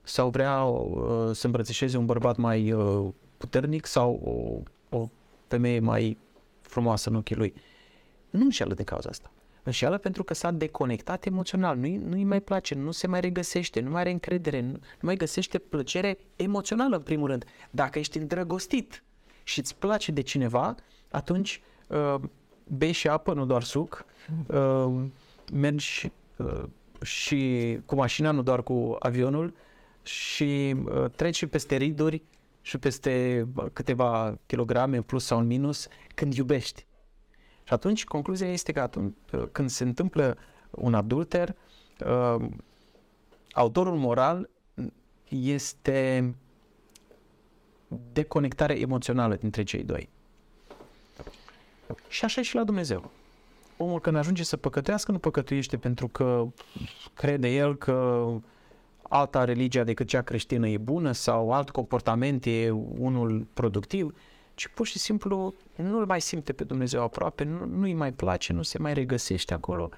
[0.04, 4.20] sau vrea uh, să îmbrățișeze un bărbat mai uh, puternic sau
[4.90, 5.10] o, o
[5.48, 6.18] femeie mai
[6.62, 7.54] frumoasă în ochii lui.
[8.30, 9.32] Nu înșeală de cauza asta.
[9.66, 13.90] Înșeală pentru că s-a deconectat emoțional, nu-i, nu-i mai place, nu se mai regăsește, nu
[13.90, 17.46] mai are încredere, nu, nu mai găsește plăcere emoțională în primul rând.
[17.72, 19.04] Dacă ești îndrăgostit
[19.44, 20.76] și îți place de cineva,
[21.12, 22.16] atunci uh,
[22.68, 24.06] bei și apă, nu doar suc,
[24.48, 25.04] uh,
[25.54, 26.64] mergi uh,
[27.02, 29.54] și cu mașina, nu doar cu avionul
[30.04, 32.22] și uh, treci și peste riduri
[32.62, 36.86] și peste câteva kilograme plus sau în minus când iubești.
[37.66, 39.16] Și atunci concluzia este că atunci,
[39.52, 40.38] când se întâmplă
[40.70, 41.56] un adulter,
[42.06, 42.46] uh,
[43.52, 44.50] autorul moral
[45.30, 46.36] este
[48.14, 50.10] deconectare emoțională dintre cei doi.
[52.08, 53.12] Și așa e și la Dumnezeu.
[53.78, 56.48] Omul când ajunge să păcătuiască, nu păcătuiește pentru că
[57.14, 58.28] crede el că
[59.02, 64.16] alta religia decât cea creștină e bună sau alt comportament e unul productiv,
[64.56, 68.62] ci pur și simplu nu-L mai simte pe Dumnezeu aproape, nu, nu-i mai place, nu
[68.62, 69.90] se mai regăsește acolo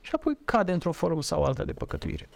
[0.00, 2.28] și apoi cade într-o formă sau alta de păcătuire.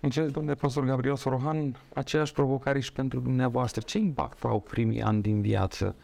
[0.00, 3.80] Înțeles, domnule profesor Gabriel Sorohan, aceeași provocare și pentru dumneavoastră.
[3.80, 5.94] Ce impact au primii ani din viață?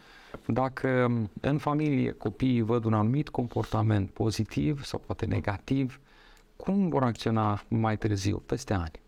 [0.45, 5.99] Dacă în familie copiii văd un anumit comportament pozitiv sau poate negativ,
[6.55, 8.99] cum vor acționa mai târziu, peste ani?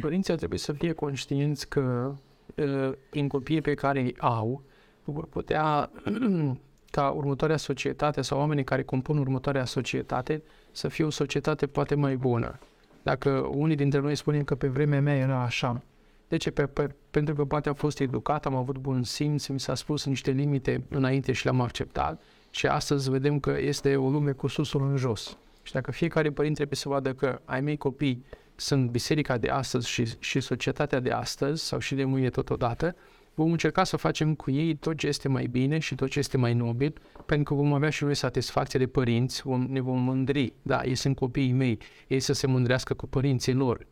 [0.00, 2.14] Părinții ar trebui să fie conștienți că
[2.54, 4.62] uh, în copiii pe care îi au,
[5.10, 5.90] vor putea
[6.96, 12.16] ca următoarea societate sau oamenii care compun următoarea societate să fie o societate poate mai
[12.16, 12.58] bună.
[13.02, 15.82] Dacă unii dintre noi spunem că pe vremea mea era așa,
[16.28, 16.50] de ce?
[16.50, 20.04] Pe, pe, pentru că poate am fost educat, am avut bun simț, mi s-a spus
[20.04, 24.82] niște limite înainte și le-am acceptat și astăzi vedem că este o lume cu susul
[24.90, 25.38] în jos.
[25.62, 28.24] Și dacă fiecare părinte trebuie să vadă că ai mei copii
[28.56, 32.96] sunt biserica de astăzi și, și societatea de astăzi sau și de mâine totodată,
[33.34, 36.36] vom încerca să facem cu ei tot ce este mai bine și tot ce este
[36.36, 36.92] mai nobil,
[37.26, 40.94] pentru că vom avea și noi satisfacție de părinți, vom, ne vom mândri, da, ei
[40.94, 43.86] sunt copiii mei, ei să se mândrească cu părinții lor.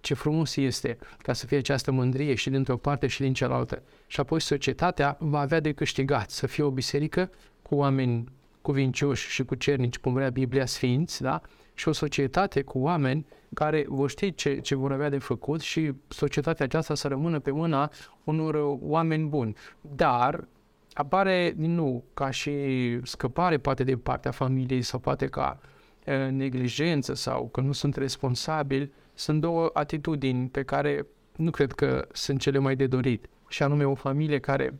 [0.00, 3.82] Ce frumos este ca să fie această mândrie și dintr-o parte și din cealaltă.
[4.06, 7.30] Și apoi societatea va avea de câștigat să fie o biserică
[7.62, 8.24] cu oameni
[8.60, 11.40] cuvincioși și cu cernici, cum vrea Biblia Sfinți, da?
[11.74, 15.92] Și o societate cu oameni care vor ști ce, ce vor avea de făcut și
[16.08, 17.90] societatea aceasta să rămână pe mâna
[18.24, 19.56] unor oameni buni.
[19.80, 20.48] Dar
[20.92, 22.52] apare din nou ca și
[23.02, 25.60] scăpare poate de partea familiei sau poate ca
[26.04, 31.06] e, neglijență sau că nu sunt responsabili, sunt două atitudini pe care
[31.36, 33.28] nu cred că sunt cele mai de dorit.
[33.48, 34.78] Și anume o familie care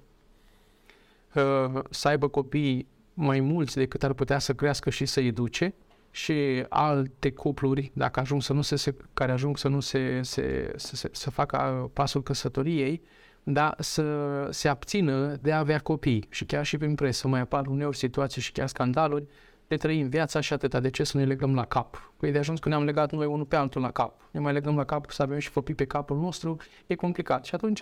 [1.35, 5.74] uh, să aibă copii mai mulți decât ar putea să crească și să educe
[6.11, 10.73] și alte cupluri, dacă ajung să nu se, se care ajung să nu se, se,
[10.77, 13.03] să, se, să facă pasul căsătoriei,
[13.42, 14.05] da, să
[14.51, 16.27] se abțină de a avea copii.
[16.29, 19.25] Și chiar și prin presă mai apar uneori situații și chiar scandaluri
[19.68, 20.81] de trăim viața și atâta.
[20.81, 22.12] De ce să ne legăm la cap?
[22.16, 24.20] Păi de ajuns că ne-am legat noi unul pe altul la cap.
[24.31, 27.44] Ne mai legăm la cap să avem și copii pe capul nostru, e complicat.
[27.44, 27.81] Și atunci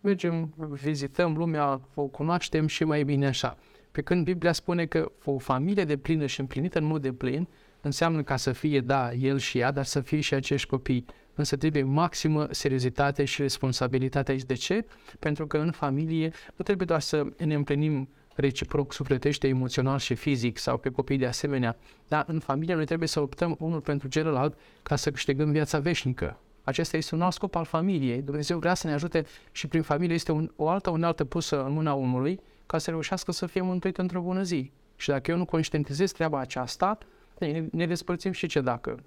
[0.00, 3.56] mergem, vizităm lumea, o cunoaștem și mai bine așa.
[3.90, 7.48] Pe când Biblia spune că o familie de plină și împlinită în mod de plin
[7.80, 11.04] înseamnă ca să fie, da, el și ea, dar să fie și acești copii.
[11.34, 14.44] Însă trebuie maximă seriozitate și responsabilitate aici.
[14.44, 14.84] De ce?
[15.18, 20.58] Pentru că în familie nu trebuie doar să ne împlinim reciproc sufletește, emoțional și fizic
[20.58, 21.76] sau pe copii de asemenea,
[22.08, 26.38] dar în familie noi trebuie să optăm unul pentru celălalt ca să câștigăm viața veșnică.
[26.64, 28.22] Acesta este un alt scop al familiei.
[28.22, 31.72] Dumnezeu vrea să ne ajute și prin familie este un, o altă unealtă pusă în
[31.72, 34.70] mâna omului ca să reușească să fie mântuit într-o bună zi.
[34.96, 36.98] Și dacă eu nu conștientizez treaba aceasta,
[37.46, 39.02] ne, ne despărțim și ce dacă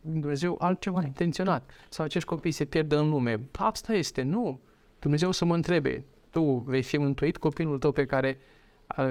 [0.00, 3.40] Dumnezeu altceva a intenționat sau acești copii se pierd în lume.
[3.52, 4.60] Asta este, nu.
[4.98, 8.38] Dumnezeu să mă întrebe, tu vei fi mântuit, copilul tău pe care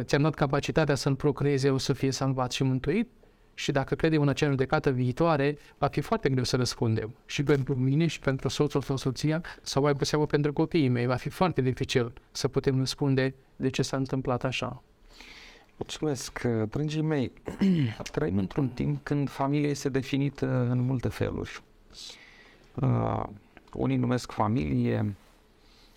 [0.02, 3.10] ți-am dat capacitatea să-l procreeze o să fie salvat și mântuit?
[3.54, 7.16] Și dacă credem în acea judecată viitoare, va fi foarte greu să răspundem.
[7.26, 11.06] Și pentru mine, și pentru soțul sau soția, sau mai pe seamă pentru copiii mei,
[11.06, 14.84] va fi foarte dificil să putem răspunde de ce s-a întâmplat așa.
[15.78, 17.32] Mulțumesc, dragii mei.
[18.12, 21.64] Trăim într-un timp când familia este definită în multe feluri.
[22.76, 23.24] Uh,
[23.74, 25.16] unii numesc familie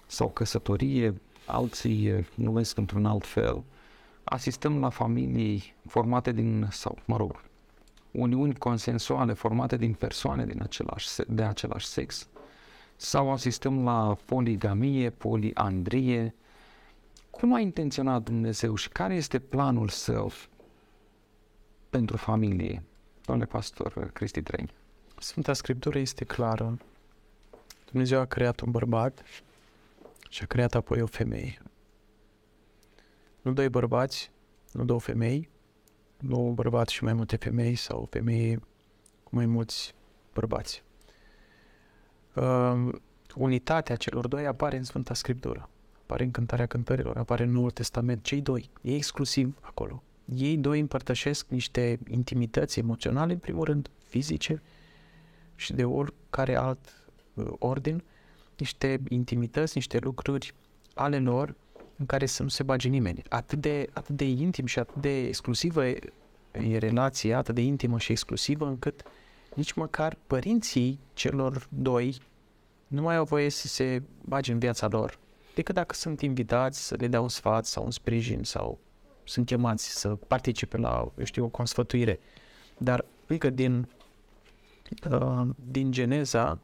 [0.07, 1.15] sau căsătorie,
[1.47, 3.63] alții numesc într-un alt fel.
[4.25, 7.45] Asistăm la familii formate din, sau mă rog,
[8.11, 12.29] uniuni consensuale formate din persoane din același, de același sex
[12.97, 16.35] sau asistăm la poligamie, poliandrie.
[17.37, 20.33] Cum a intenționat Dumnezeu și care este planul său
[21.91, 22.83] pentru familie?
[23.25, 24.71] Domnule pastor Cristi Treni.
[25.19, 26.79] Sfânta Scriptură este clară.
[27.91, 29.23] Dumnezeu a creat un bărbat
[30.29, 31.63] și a creat apoi o femeie.
[33.43, 34.31] Nu doi bărbați,
[34.73, 35.49] nu două femei,
[36.17, 38.57] nu un bărbat și mai multe femei sau o femeie
[39.23, 39.95] cu mai mulți
[40.33, 40.83] bărbați.
[42.35, 42.89] Uh,
[43.35, 45.69] unitatea celor doi apare în Sfânta Scriptură,
[46.07, 50.03] apare în Cântarea Cântărilor, apare în Noul Testament, cei doi, e exclusiv acolo.
[50.37, 54.63] Ei doi împărtășesc niște intimități emoționale, în primul rând fizice
[55.55, 58.03] și de oricare alt uh, ordin,
[58.59, 60.55] niște intimități, niște lucruri
[60.95, 61.55] ale lor
[61.97, 63.23] în care să nu se bage nimeni.
[63.29, 65.99] Atât de, atât de intim și atât de exclusivă e,
[66.51, 69.03] e relația, atât de intimă și exclusivă, încât
[69.55, 72.17] nici măcar părinții celor doi
[72.87, 75.19] nu mai au voie să se bage în viața lor,
[75.57, 78.79] decât dacă sunt invitați să le dea un sfat sau un sprijin sau
[79.25, 82.19] sunt chemați să participe la, eu știu, o consfătuire.
[82.79, 83.89] Dar, uite, din,
[85.11, 86.59] uh, din Geneza,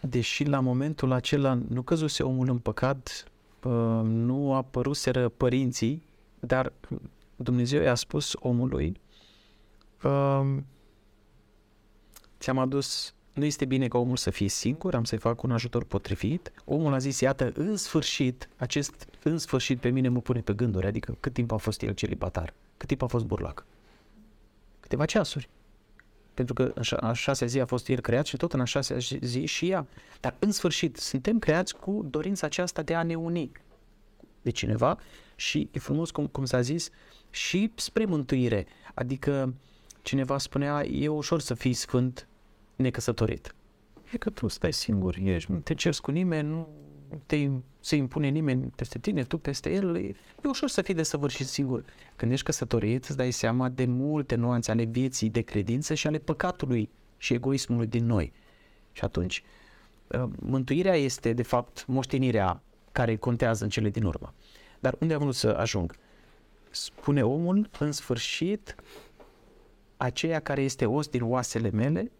[0.00, 3.24] deși la momentul acela nu căzuse omul în păcat,
[3.62, 6.02] uh, nu apăruseră părinții,
[6.40, 6.72] dar
[7.36, 9.00] Dumnezeu i-a spus omului,
[10.02, 10.56] uh,
[12.40, 15.84] ți-am adus, nu este bine ca omul să fie singur, am să-i fac un ajutor
[15.84, 16.52] potrivit.
[16.64, 20.86] Omul a zis, iată, în sfârșit, acest în sfârșit pe mine mă pune pe gânduri,
[20.86, 23.66] adică cât timp a fost el celibatar, cât timp a fost burlac.
[24.80, 25.48] Câteva ceasuri.
[26.34, 28.64] Pentru că în șa- a șasea zi a fost el creat și tot în a
[28.64, 29.86] șasea zi și ea.
[30.20, 33.50] Dar în sfârșit, suntem creați cu dorința aceasta de a ne uni
[34.42, 34.98] de cineva
[35.36, 36.90] și e frumos cum, cum s-a zis
[37.30, 38.66] și spre mântuire.
[38.94, 39.54] Adică
[40.02, 42.28] cineva spunea, e ușor să fii sfânt
[42.82, 43.54] necăsătorit.
[44.12, 46.68] E că tu stai singur, ești, nu te cerți cu nimeni, nu
[47.26, 47.48] te,
[47.80, 50.00] se impune nimeni peste tine, tu peste el, e,
[50.44, 51.84] e ușor să fii desăvârșit singur.
[52.16, 56.18] Când ești căsătorit, îți dai seama de multe nuanțe ale vieții de credință și ale
[56.18, 58.32] păcatului și egoismului din noi.
[58.92, 59.42] Și atunci,
[60.06, 62.62] uh, mântuirea este, de fapt, moștenirea
[62.92, 64.34] care contează în cele din urmă.
[64.80, 65.96] Dar unde am vrut să ajung?
[66.70, 68.74] Spune omul, în sfârșit,
[69.96, 72.10] aceea care este os din oasele mele,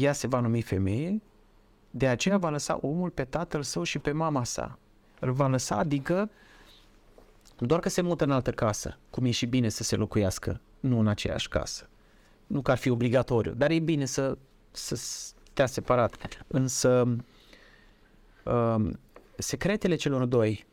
[0.00, 1.22] ea se va numi femeie,
[1.90, 4.78] de aceea va lăsa omul pe tatăl său și pe mama sa.
[5.20, 6.30] Îl va lăsa, adică,
[7.58, 10.98] doar că se mută în altă casă, cum e și bine să se locuiască, nu
[10.98, 11.88] în aceeași casă.
[12.46, 14.38] Nu că ar fi obligatoriu, dar e bine să,
[14.70, 16.44] să stea separat.
[16.46, 17.16] Însă,
[18.44, 18.98] um,
[19.36, 20.66] secretele celor doi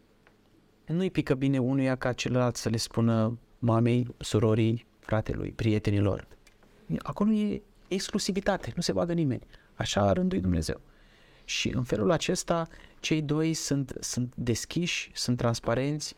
[0.85, 6.27] nu-i pică bine unuia ca celălalt să le spună mamei, surorii, fratelui, prietenilor.
[6.97, 9.41] Acolo e exclusivitate, nu se vadă nimeni.
[9.75, 10.81] Așa a rânduit Dumnezeu.
[11.45, 12.67] Și în felul acesta,
[12.99, 16.15] cei doi sunt, sunt deschiși, sunt transparenți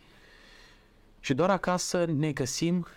[1.20, 2.88] și doar acasă ne găsim,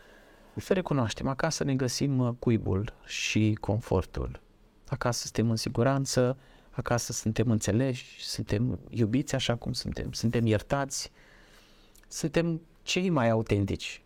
[0.57, 4.41] să recunoaștem, acasă ne găsim uh, cuibul și confortul.
[4.89, 6.37] Acasă suntem în siguranță,
[6.71, 11.11] acasă suntem înțeleși, suntem iubiți așa cum suntem, suntem iertați,
[12.09, 14.03] suntem cei mai autentici.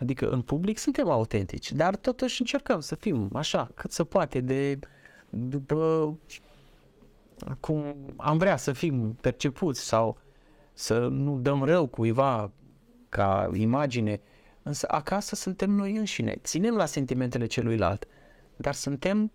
[0.00, 4.78] Adică în public suntem autentici, dar totuși încercăm să fim așa, cât se poate de
[5.30, 6.18] după
[7.60, 10.18] cum am vrea să fim percepuți sau
[10.72, 12.50] să nu dăm rău cuiva
[13.08, 14.20] ca imagine,
[14.62, 18.06] însă acasă suntem noi înșine, ținem la sentimentele celuilalt,
[18.56, 19.32] dar suntem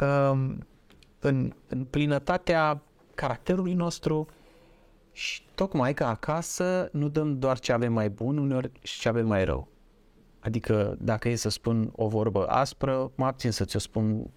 [0.00, 0.66] um,
[1.18, 2.82] în, în plinătatea
[3.14, 4.28] caracterului nostru
[5.18, 9.26] și tocmai că acasă nu dăm doar ce avem mai bun, uneori și ce avem
[9.26, 9.68] mai rău.
[10.40, 14.30] Adică dacă e să spun o vorbă aspră, mă abțin să ți-o spun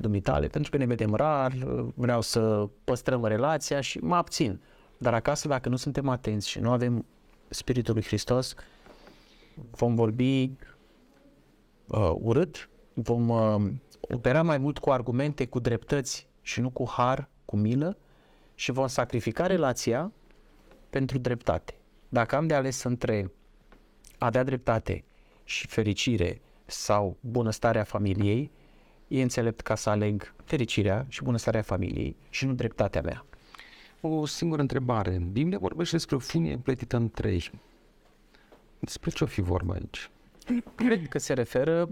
[0.00, 1.52] dumitale, pentru că ne vedem rar,
[1.94, 4.60] vreau să păstrăm relația și mă abțin.
[4.98, 7.04] Dar acasă, dacă nu suntem atenți și nu avem
[7.48, 8.54] Spiritul lui Hristos,
[9.70, 10.50] vom vorbi
[11.86, 17.28] uh, urât, vom uh, opera mai mult cu argumente, cu dreptăți și nu cu har,
[17.44, 17.96] cu milă
[18.54, 20.12] și vom sacrifica relația
[20.90, 21.74] pentru dreptate.
[22.08, 23.30] Dacă am de ales între
[24.18, 25.04] a avea dreptate
[25.44, 28.50] și fericire sau bunăstarea familiei,
[29.08, 33.24] e înțelept ca să aleg fericirea și bunăstarea familiei și nu dreptatea mea.
[34.00, 35.22] O singură întrebare.
[35.32, 37.50] Biblia vorbește despre o funie împletită în trei.
[38.78, 40.10] Despre ce o fi vorba aici?
[40.74, 41.88] Cred că se referă,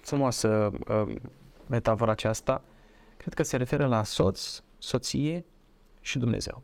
[0.00, 1.14] frumoasă uh,
[1.66, 2.64] metafora aceasta,
[3.16, 5.44] cred că se referă la soț, soție
[6.00, 6.62] și Dumnezeu.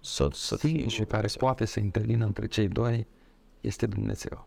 [0.00, 3.06] Soț, soție și Singurul care poate să intervină între cei doi
[3.60, 4.46] este Dumnezeu.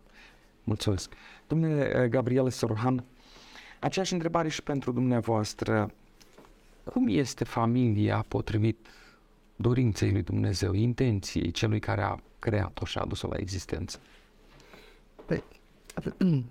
[0.64, 1.12] Mulțumesc.
[1.46, 3.04] Domnule eh, Gabriel Sorohan,
[3.80, 5.90] aceeași întrebare și pentru dumneavoastră.
[6.84, 8.86] Cum este familia potrivit
[9.56, 13.98] dorinței lui Dumnezeu, intenției celui care a creat-o și a adus-o la existență?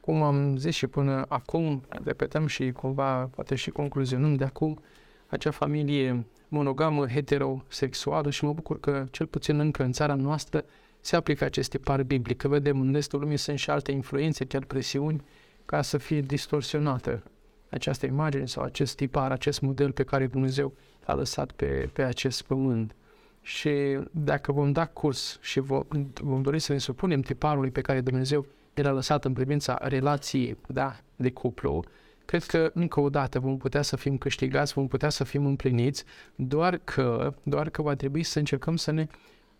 [0.00, 4.82] Cum am zis și până acum, repetăm și cumva, poate și concluzionăm de acum,
[5.26, 10.64] acea familie monogamă, heterosexuală și mă bucur că cel puțin încă în țara noastră
[11.00, 14.64] se aplică acest tipar biblic, că vedem în restul lumii sunt și alte influențe, chiar
[14.64, 15.24] presiuni,
[15.64, 17.22] ca să fie distorsionată
[17.70, 20.72] această imagine sau acest tipar, acest model pe care Dumnezeu
[21.04, 22.94] a lăsat pe, pe acest pământ.
[23.42, 25.82] Și dacă vom da curs și vom,
[26.20, 30.96] vom dori să ne supunem tiparului pe care Dumnezeu l-a lăsat în privința relației da,
[31.16, 31.84] de cuplu,
[32.28, 36.04] cred că încă o dată vom putea să fim câștigați, vom putea să fim împliniți,
[36.34, 39.06] doar că, doar că va trebui să încercăm să ne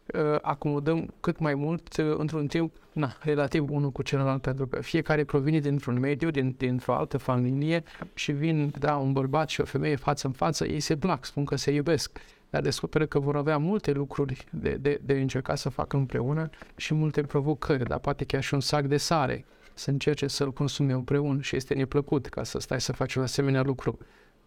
[0.06, 4.80] uh, acomodăm cât mai mult uh, într-un timp na, relativ unul cu celălalt, pentru că
[4.80, 7.82] fiecare provine dintr-un mediu, din, dintr-o altă familie
[8.14, 11.44] și vin, da, un bărbat și o femeie față în față, ei se plac, spun
[11.44, 12.18] că se iubesc,
[12.50, 16.94] dar descoperă că vor avea multe lucruri de, de, de încercat să facă împreună și
[16.94, 19.44] multe provocări, dar poate chiar și un sac de sare
[19.78, 23.62] să încerce să-l consume împreună și este neplăcut ca să stai să faci un asemenea
[23.62, 23.98] lucru.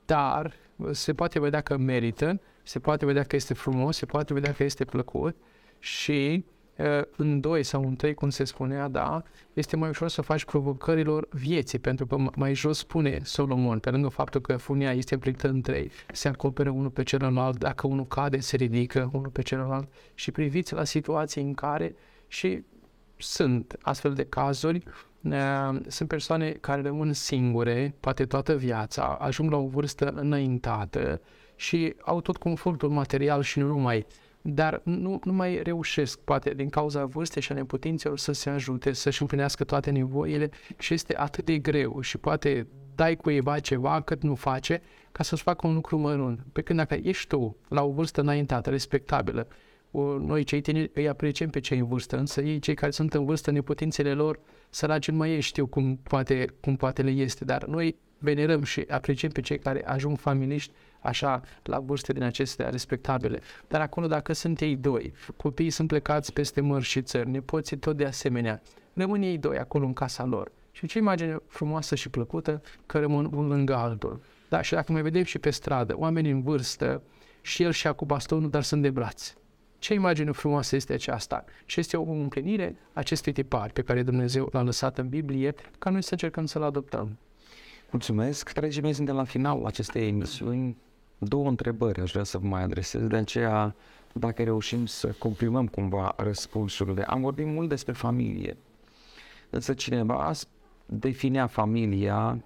[0.06, 0.54] Dar
[0.92, 4.64] se poate vedea că merită, se poate vedea că este frumos, se poate vedea că
[4.64, 5.36] este plăcut
[5.80, 6.46] și
[6.78, 9.24] uh, în doi sau în trei, cum se spunea, da,
[9.54, 14.08] este mai ușor să faci provocărilor vieții, pentru că mai jos spune Solomon, pe lângă
[14.08, 18.40] faptul că funia este împlinită în trei, se acoperă unul pe celălalt, dacă unul cade,
[18.40, 21.96] se ridică unul pe celălalt și priviți la situații în care
[22.28, 22.64] și
[23.18, 25.11] sunt astfel de cazuri, uh,
[25.88, 31.22] sunt persoane care rămân singure, poate toată viața, ajung la o vârstă înaintată
[31.56, 34.06] și au tot confortul material și nu numai,
[34.42, 38.92] dar nu, nu mai reușesc, poate din cauza vârstei și a neputințelor, să se ajute,
[38.92, 44.22] să-și împlinească toate nevoile și este atât de greu și poate dai cuiva ceva cât
[44.22, 46.46] nu face ca să-ți facă un lucru mărunt.
[46.52, 49.56] Pe când dacă ești tu la o vârstă înaintată, respectabilă, o,
[50.20, 53.26] noi cei tineri îi apreciem pe cei în vârstă, însă ei, cei care sunt în
[53.26, 54.40] vârstă, neputințele lor,
[54.70, 58.86] săraci nu mai ei știu cum poate, cum poate le este, dar noi venerăm și
[58.90, 63.40] apreciem pe cei care ajung familiști așa la vârste din acestea respectabile.
[63.68, 67.98] Dar acolo dacă sunt ei doi, copiii sunt plecați peste mări și țări, nepoții tot
[67.98, 68.62] de asemenea,
[68.94, 70.52] rămân ei doi acolo în casa lor.
[70.72, 74.22] Și ce imagine frumoasă și plăcută că rămân unul lângă altul.
[74.50, 77.02] Da, și dacă mai vedem și pe stradă, oameni în vârstă,
[77.42, 79.34] și el și cu bastonul, dar sunt de braț.
[79.82, 81.46] Ce imagine frumoasă este aceasta?
[81.66, 86.02] Și este o împlinire acestui tipar pe care Dumnezeu l-a lăsat în Biblie, ca noi
[86.04, 87.18] să încercăm să-l adoptăm.
[87.90, 88.54] Mulțumesc.
[88.54, 90.78] Dragii mei, suntem la finalul acestei emisiuni.
[91.18, 93.76] Două întrebări aș vrea să vă mai adresez, de aceea
[94.14, 97.04] dacă reușim să comprimăm cumva răspunsurile.
[97.04, 98.58] Am vorbit mult despre familie,
[99.50, 100.32] însă cineva
[100.86, 102.44] definea familia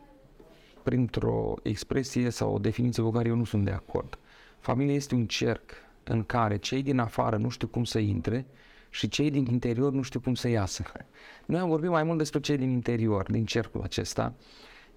[0.83, 4.17] printr-o expresie sau o definiție cu care eu nu sunt de acord.
[4.59, 5.71] Familia este un cerc
[6.07, 8.45] în care cei din afară nu știu cum să intre
[8.89, 10.83] și cei din interior nu știu cum să iasă.
[11.45, 14.33] Noi am vorbit mai mult despre cei din interior, din cercul acesta,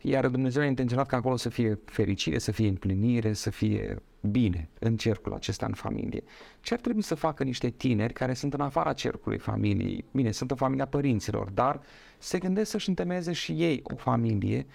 [0.00, 4.68] iar Dumnezeu a intenționat ca acolo să fie fericire, să fie împlinire, să fie bine
[4.78, 6.22] în cercul acesta în familie.
[6.60, 10.04] Ce ar trebui să facă niște tineri care sunt în afara cercului familiei?
[10.10, 11.80] Bine, sunt în familia părinților, dar
[12.18, 14.66] se gândesc să-și întemeieze și ei o familie.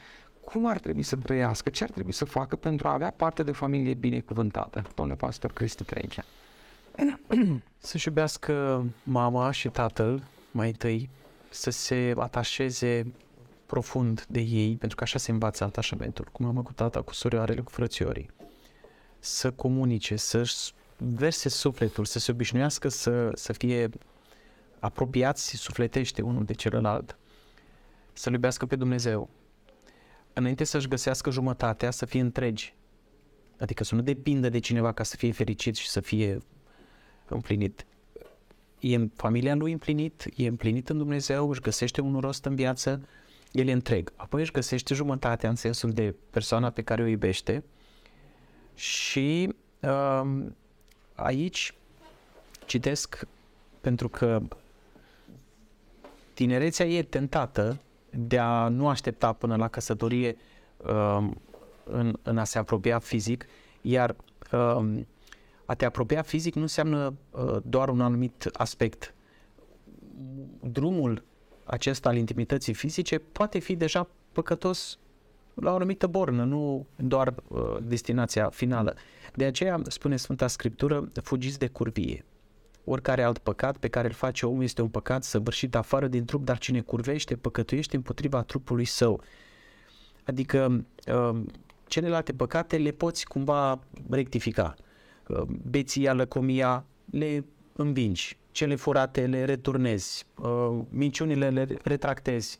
[0.45, 1.69] Cum ar trebui să trăiască?
[1.69, 4.83] Ce ar trebui să facă pentru a avea parte de o familie binecuvântată?
[4.95, 6.23] Domnule pastor Cristi Trencea.
[7.77, 11.09] Să-și iubească mama și tatăl mai întâi,
[11.49, 13.13] să se atașeze
[13.65, 17.61] profund de ei, pentru că așa se învață atașamentul, cu mama, cu tata, cu surioarele,
[17.61, 18.29] cu frățiorii.
[19.19, 23.89] Să comunice, să-și verse sufletul, să se obișnuiască să, să fie
[24.79, 27.17] apropiați sufletește unul de celălalt,
[28.13, 29.29] să-L iubească pe Dumnezeu.
[30.33, 32.75] Înainte să-și găsească jumătatea, să fie întregi.
[33.59, 36.37] Adică să nu depindă de cineva ca să fie fericit și să fie
[37.27, 37.85] împlinit.
[38.79, 43.07] E în familia lui împlinit, e împlinit în Dumnezeu, își găsește un rost în viață,
[43.51, 44.13] el e întreg.
[44.15, 47.63] Apoi își găsește jumătatea în sensul de persoana pe care o iubește
[48.75, 50.45] și uh,
[51.15, 51.73] aici
[52.65, 53.27] citesc
[53.81, 54.41] pentru că
[56.33, 57.79] tinerețea e tentată
[58.15, 60.35] de a nu aștepta până la căsătorie
[60.77, 61.29] uh,
[61.83, 63.45] în, în a se apropia fizic,
[63.81, 64.15] iar
[64.51, 65.01] uh,
[65.65, 69.13] a te apropia fizic nu înseamnă uh, doar un anumit aspect.
[70.59, 71.23] Drumul
[71.63, 74.97] acesta al intimității fizice poate fi deja păcătos
[75.53, 78.95] la o anumită bornă, nu doar uh, destinația finală.
[79.35, 82.25] De aceea spune Sfânta Scriptură, fugiți de curvie.
[82.83, 86.45] Oricare alt păcat pe care îl face omul este un păcat săvârșit afară din trup,
[86.45, 89.21] dar cine curvește, păcătuiește împotriva trupului său.
[90.25, 91.41] Adică uh,
[91.87, 93.79] celelalte păcate le poți cumva
[94.09, 94.73] rectifica.
[95.27, 102.59] Uh, beția, lăcomia, le învingi cele furate le returnezi, uh, minciunile le retractezi.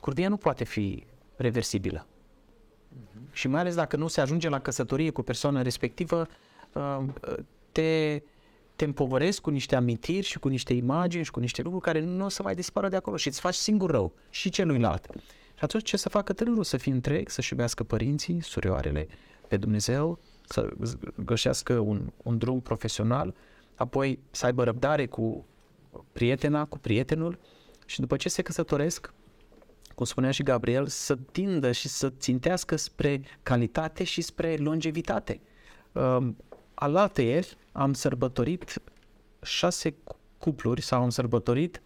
[0.00, 1.04] Curvia nu poate fi
[1.36, 2.06] reversibilă.
[2.06, 3.32] Uh-huh.
[3.32, 6.26] Și mai ales dacă nu se ajunge la căsătorie cu persoana respectivă,
[6.72, 6.98] uh,
[7.72, 8.22] te,
[8.76, 12.24] te împovărezi cu niște amintiri și cu niște imagini și cu niște lucruri care nu
[12.24, 15.06] o să mai dispară de acolo și îți faci singur rău și celuilalt.
[15.54, 16.64] Și atunci ce să facă tânărul?
[16.64, 19.08] Să fie întreg, să-și iubească părinții, surioarele
[19.48, 20.18] pe Dumnezeu,
[20.48, 20.68] să
[21.24, 23.34] găsească un, un drum profesional,
[23.74, 25.46] apoi să aibă răbdare cu
[26.12, 27.38] prietena, cu prietenul
[27.86, 29.14] și după ce se căsătoresc,
[29.94, 35.40] cum spunea și Gabriel, să tindă și să țintească spre calitate și spre longevitate.
[35.92, 36.28] Uh,
[36.78, 38.82] alaltă ieri am sărbătorit
[39.42, 39.94] șase
[40.38, 41.82] cupluri sau am sărbătorit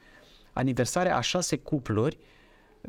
[0.52, 2.18] aniversarea a șase cupluri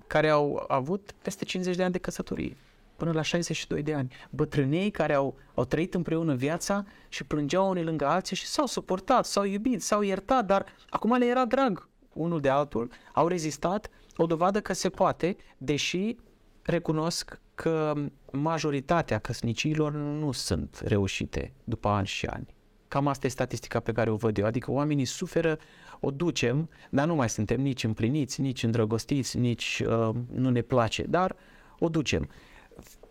[0.08, 2.58] care au avut peste 50 de ani de căsătorie
[2.96, 4.14] până la 62 de ani.
[4.30, 9.26] Bătrânei care au, au trăit împreună viața și plângeau unii lângă alții și s-au suportat,
[9.26, 14.26] s-au iubit, s-au iertat, dar acum le era drag unul de altul, au rezistat, o
[14.26, 16.16] dovadă că se poate, deși
[16.62, 17.94] recunosc că
[18.32, 22.56] majoritatea căsniciilor nu sunt reușite după ani și ani.
[22.88, 24.46] Cam asta e statistica pe care o văd eu.
[24.46, 25.58] Adică oamenii suferă,
[26.00, 31.04] o ducem, dar nu mai suntem nici împliniți, nici îndrăgostiți, nici uh, nu ne place,
[31.04, 31.36] dar
[31.80, 32.30] o ducem.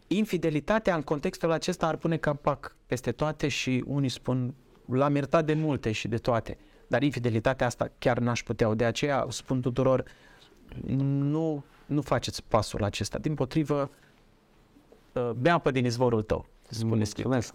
[0.06, 5.54] Infidelitatea în contextul acesta ar pune capac peste toate și unii spun l-am iertat de
[5.54, 6.58] multe și de toate.
[6.86, 8.74] Dar infidelitatea asta chiar n-aș putea.
[8.74, 10.04] De aceea spun tuturor,
[10.86, 13.18] nu, nu faceți pasul acesta.
[13.18, 14.08] Din potrivă, uh,
[15.36, 17.34] bea apă din izvorul tău, spune Scriptura.
[17.34, 17.54] Mulțumesc.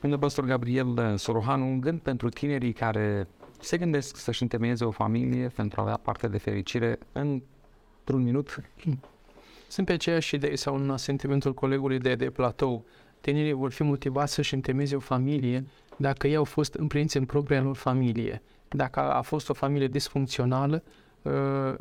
[0.00, 3.28] Domnul pastor Gabriel Sorohan, un gând pentru tinerii care
[3.60, 8.60] se gândesc să-și întemeieze o familie pentru a avea parte de fericire într-un minut.
[9.68, 12.84] Sunt pe aceeași idee sau în sentimentul colegului de, de platou.
[13.20, 15.64] Tinerii vor fi motivați să-și întemeieze o familie
[15.96, 18.42] dacă ei au fost împliniți în propria lor familie.
[18.68, 20.82] Dacă a fost o familie disfuncțională,
[21.22, 21.32] uh,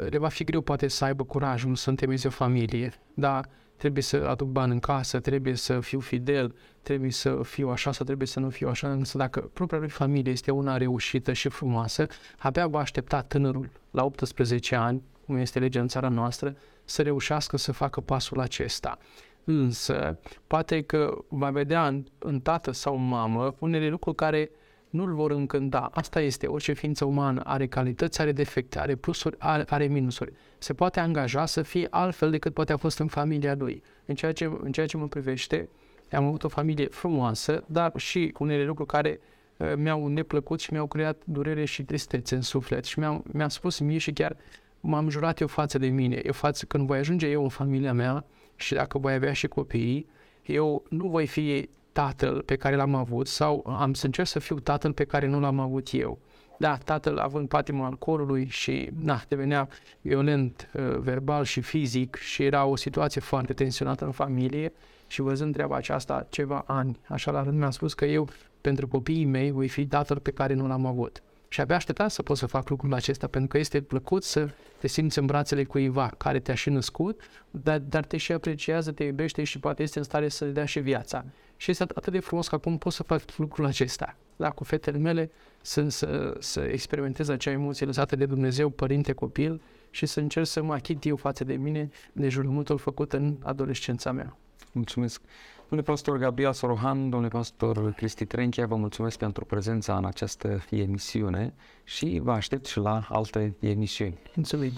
[0.10, 4.26] le va fi greu poate să aibă curajul să întemeieze o familie, dar trebuie să
[4.30, 8.40] aduc bani în casă, trebuie să fiu fidel, trebuie să fiu așa sau trebuie să
[8.40, 12.08] nu fiu așa, însă dacă propria lui familie este una reușită și frumoasă,
[12.38, 16.56] abia va aștepta tânărul la 18 ani, cum este legea în țara noastră,
[16.86, 18.98] să reușească să facă pasul acesta.
[19.44, 24.50] Însă, poate că va vedea în, în tată sau mamă unele lucruri care
[24.90, 25.90] nu-l vor încânta.
[25.94, 30.34] Asta este, orice ființă umană are calități, are defecte, are plusuri, are, are minusuri.
[30.58, 33.84] Se poate angaja să fie altfel decât poate a fost în familia lui.
[34.06, 35.70] În ceea ce, în ceea ce mă privește,
[36.12, 39.20] am avut o familie frumoasă, dar și unele lucruri care
[39.58, 42.86] uh, mi-au neplăcut și mi-au creat durere și tristețe în suflet.
[42.86, 44.38] Și mi-am, mi-am spus mie și chiar
[44.80, 48.26] m-am jurat eu față de mine, eu față, când voi ajunge eu în familia mea
[48.56, 50.08] și dacă voi avea și copii,
[50.46, 54.60] eu nu voi fi tatăl pe care l-am avut sau am să încerc să fiu
[54.60, 56.20] tatăl pe care nu l-am avut eu.
[56.58, 59.68] Da, tatăl având patima alcoolului și na, devenea
[60.02, 64.74] violent uh, verbal și fizic și era o situație foarte tensionată în familie
[65.08, 68.30] și văzând treaba aceasta ceva ani, așa la rând mi-am spus că eu
[68.62, 71.24] pentru copiii mei voi fi tatăl pe care nu l-am avut.
[71.48, 74.88] Și abia așteptam să pot să fac lucrul acesta, pentru că este plăcut să te
[74.88, 77.22] simți în brațele cuiva care te-a și născut,
[77.52, 80.80] dar, dar te și apreciază, te iubește și poate este în stare să-ți dea și
[80.80, 81.26] viața.
[81.66, 84.18] Și este atât de frumos că acum pot să fac lucrul acesta.
[84.36, 89.62] Da, cu fetele mele să, să, să experimentez acea emoție lăsată de Dumnezeu, părinte, copil,
[89.90, 94.12] și să încerc să mă achit eu față de mine de jurământul făcut în adolescența
[94.12, 94.38] mea.
[94.72, 95.22] Mulțumesc.
[95.70, 101.54] Domnule pastor Gabriel Sorohan, domnule pastor Cristi Trenchea, vă mulțumesc pentru prezența în această emisiune
[101.84, 104.18] și vă aștept și la alte emisiuni.
[104.36, 104.72] Mulțumim.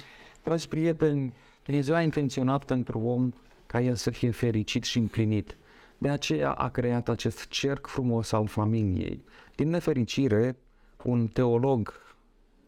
[0.43, 1.33] Dragi prieteni,
[1.63, 3.31] Dumnezeu a intenționat pentru om
[3.65, 5.57] ca el să fie fericit și împlinit.
[5.97, 9.23] De aceea a creat acest cerc frumos al familiei.
[9.55, 10.55] Din nefericire,
[11.03, 11.93] un teolog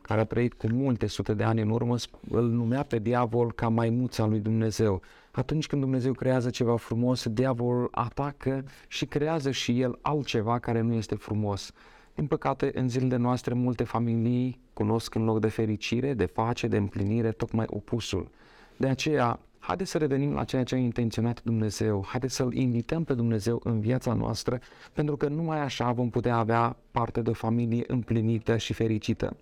[0.01, 1.95] care a trăit cu multe sute de ani în urmă,
[2.29, 5.01] îl numea pe diavol ca maimuța lui Dumnezeu.
[5.31, 10.93] Atunci când Dumnezeu creează ceva frumos, diavolul atacă și creează și el altceva care nu
[10.93, 11.71] este frumos.
[12.15, 16.77] Din păcate, în zilele noastre, multe familii cunosc în loc de fericire, de pace, de
[16.77, 18.29] împlinire, tocmai opusul.
[18.77, 23.13] De aceea, haideți să revenim la ceea ce a intenționat Dumnezeu, haideți să-L invităm pe
[23.13, 24.59] Dumnezeu în viața noastră,
[24.93, 29.37] pentru că numai așa vom putea avea parte de o familie împlinită și fericită.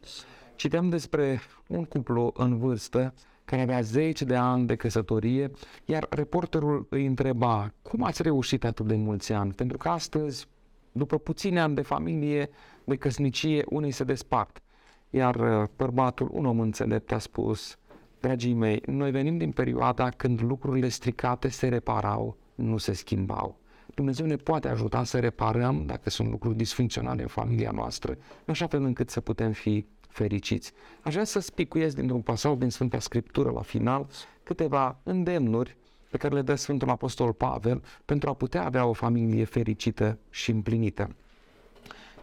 [0.55, 3.13] Citeam despre un cuplu în vârstă
[3.45, 5.51] care avea 10 de ani de căsătorie,
[5.85, 9.53] iar reporterul îi întreba, cum ați reușit atât de mulți ani?
[9.53, 10.47] Pentru că astăzi,
[10.91, 12.49] după puține ani de familie,
[12.83, 14.61] de căsnicie, unii se despart.
[15.09, 17.77] Iar uh, bărbatul, un om înțelept, a spus,
[18.19, 23.59] dragii mei, noi venim din perioada când lucrurile stricate se reparau, nu se schimbau.
[23.95, 28.67] Dumnezeu ne poate ajuta să reparăm dacă sunt lucruri disfuncționale în familia noastră, în așa
[28.67, 30.71] fel încât să putem fi fericiți.
[31.01, 34.07] Aș vrea să spicuiesc dintr-un pasaj din Sfânta Scriptură la final
[34.43, 35.77] câteva îndemnuri
[36.09, 40.51] pe care le dă Sfântul Apostol Pavel pentru a putea avea o familie fericită și
[40.51, 41.15] împlinită.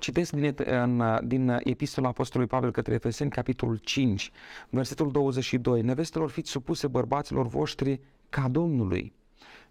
[0.05, 4.31] Citesc din, în, din Epistola Apostolului Pavel către Efeseni, capitolul 5,
[4.71, 5.83] versetul 22.
[5.83, 9.13] Nevestelor fiți supuse bărbaților voștri ca Domnului.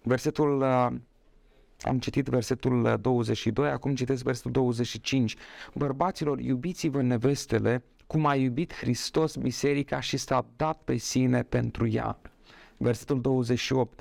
[0.01, 0.63] Versetul
[1.81, 5.35] am citit versetul 22, acum citesc versetul 25.
[5.73, 12.19] Bărbaților, iubiți-vă nevestele cum a iubit Hristos biserica și s-a dat pe sine pentru ea.
[12.77, 13.99] Versetul 28.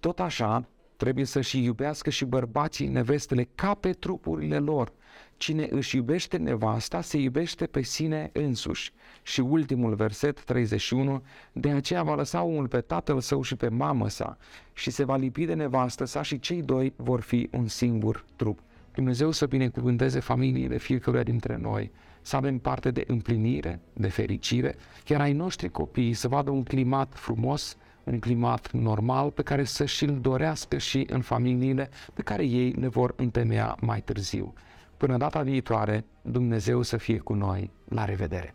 [0.00, 4.92] Tot așa, trebuie să și iubească și bărbații nevestele ca pe trupurile lor.
[5.38, 8.92] Cine își iubește nevasta, se iubește pe sine însuși.
[9.22, 11.22] Și ultimul verset, 31,
[11.52, 14.36] de aceea va lăsa omul pe tatăl său și pe mamă sa
[14.72, 18.58] și se va lipi de nevastă sa și cei doi vor fi un singur trup.
[18.94, 21.90] Dumnezeu să binecuvânteze familiile fiecăruia dintre noi
[22.22, 27.12] să avem parte de împlinire, de fericire, chiar ai noștri copii să vadă un climat
[27.14, 32.70] frumos, un climat normal pe care să și-l dorească și în familiile pe care ei
[32.70, 34.54] le vor întemeia mai târziu.
[34.98, 37.70] Până data viitoare, Dumnezeu să fie cu noi.
[37.88, 38.54] La revedere!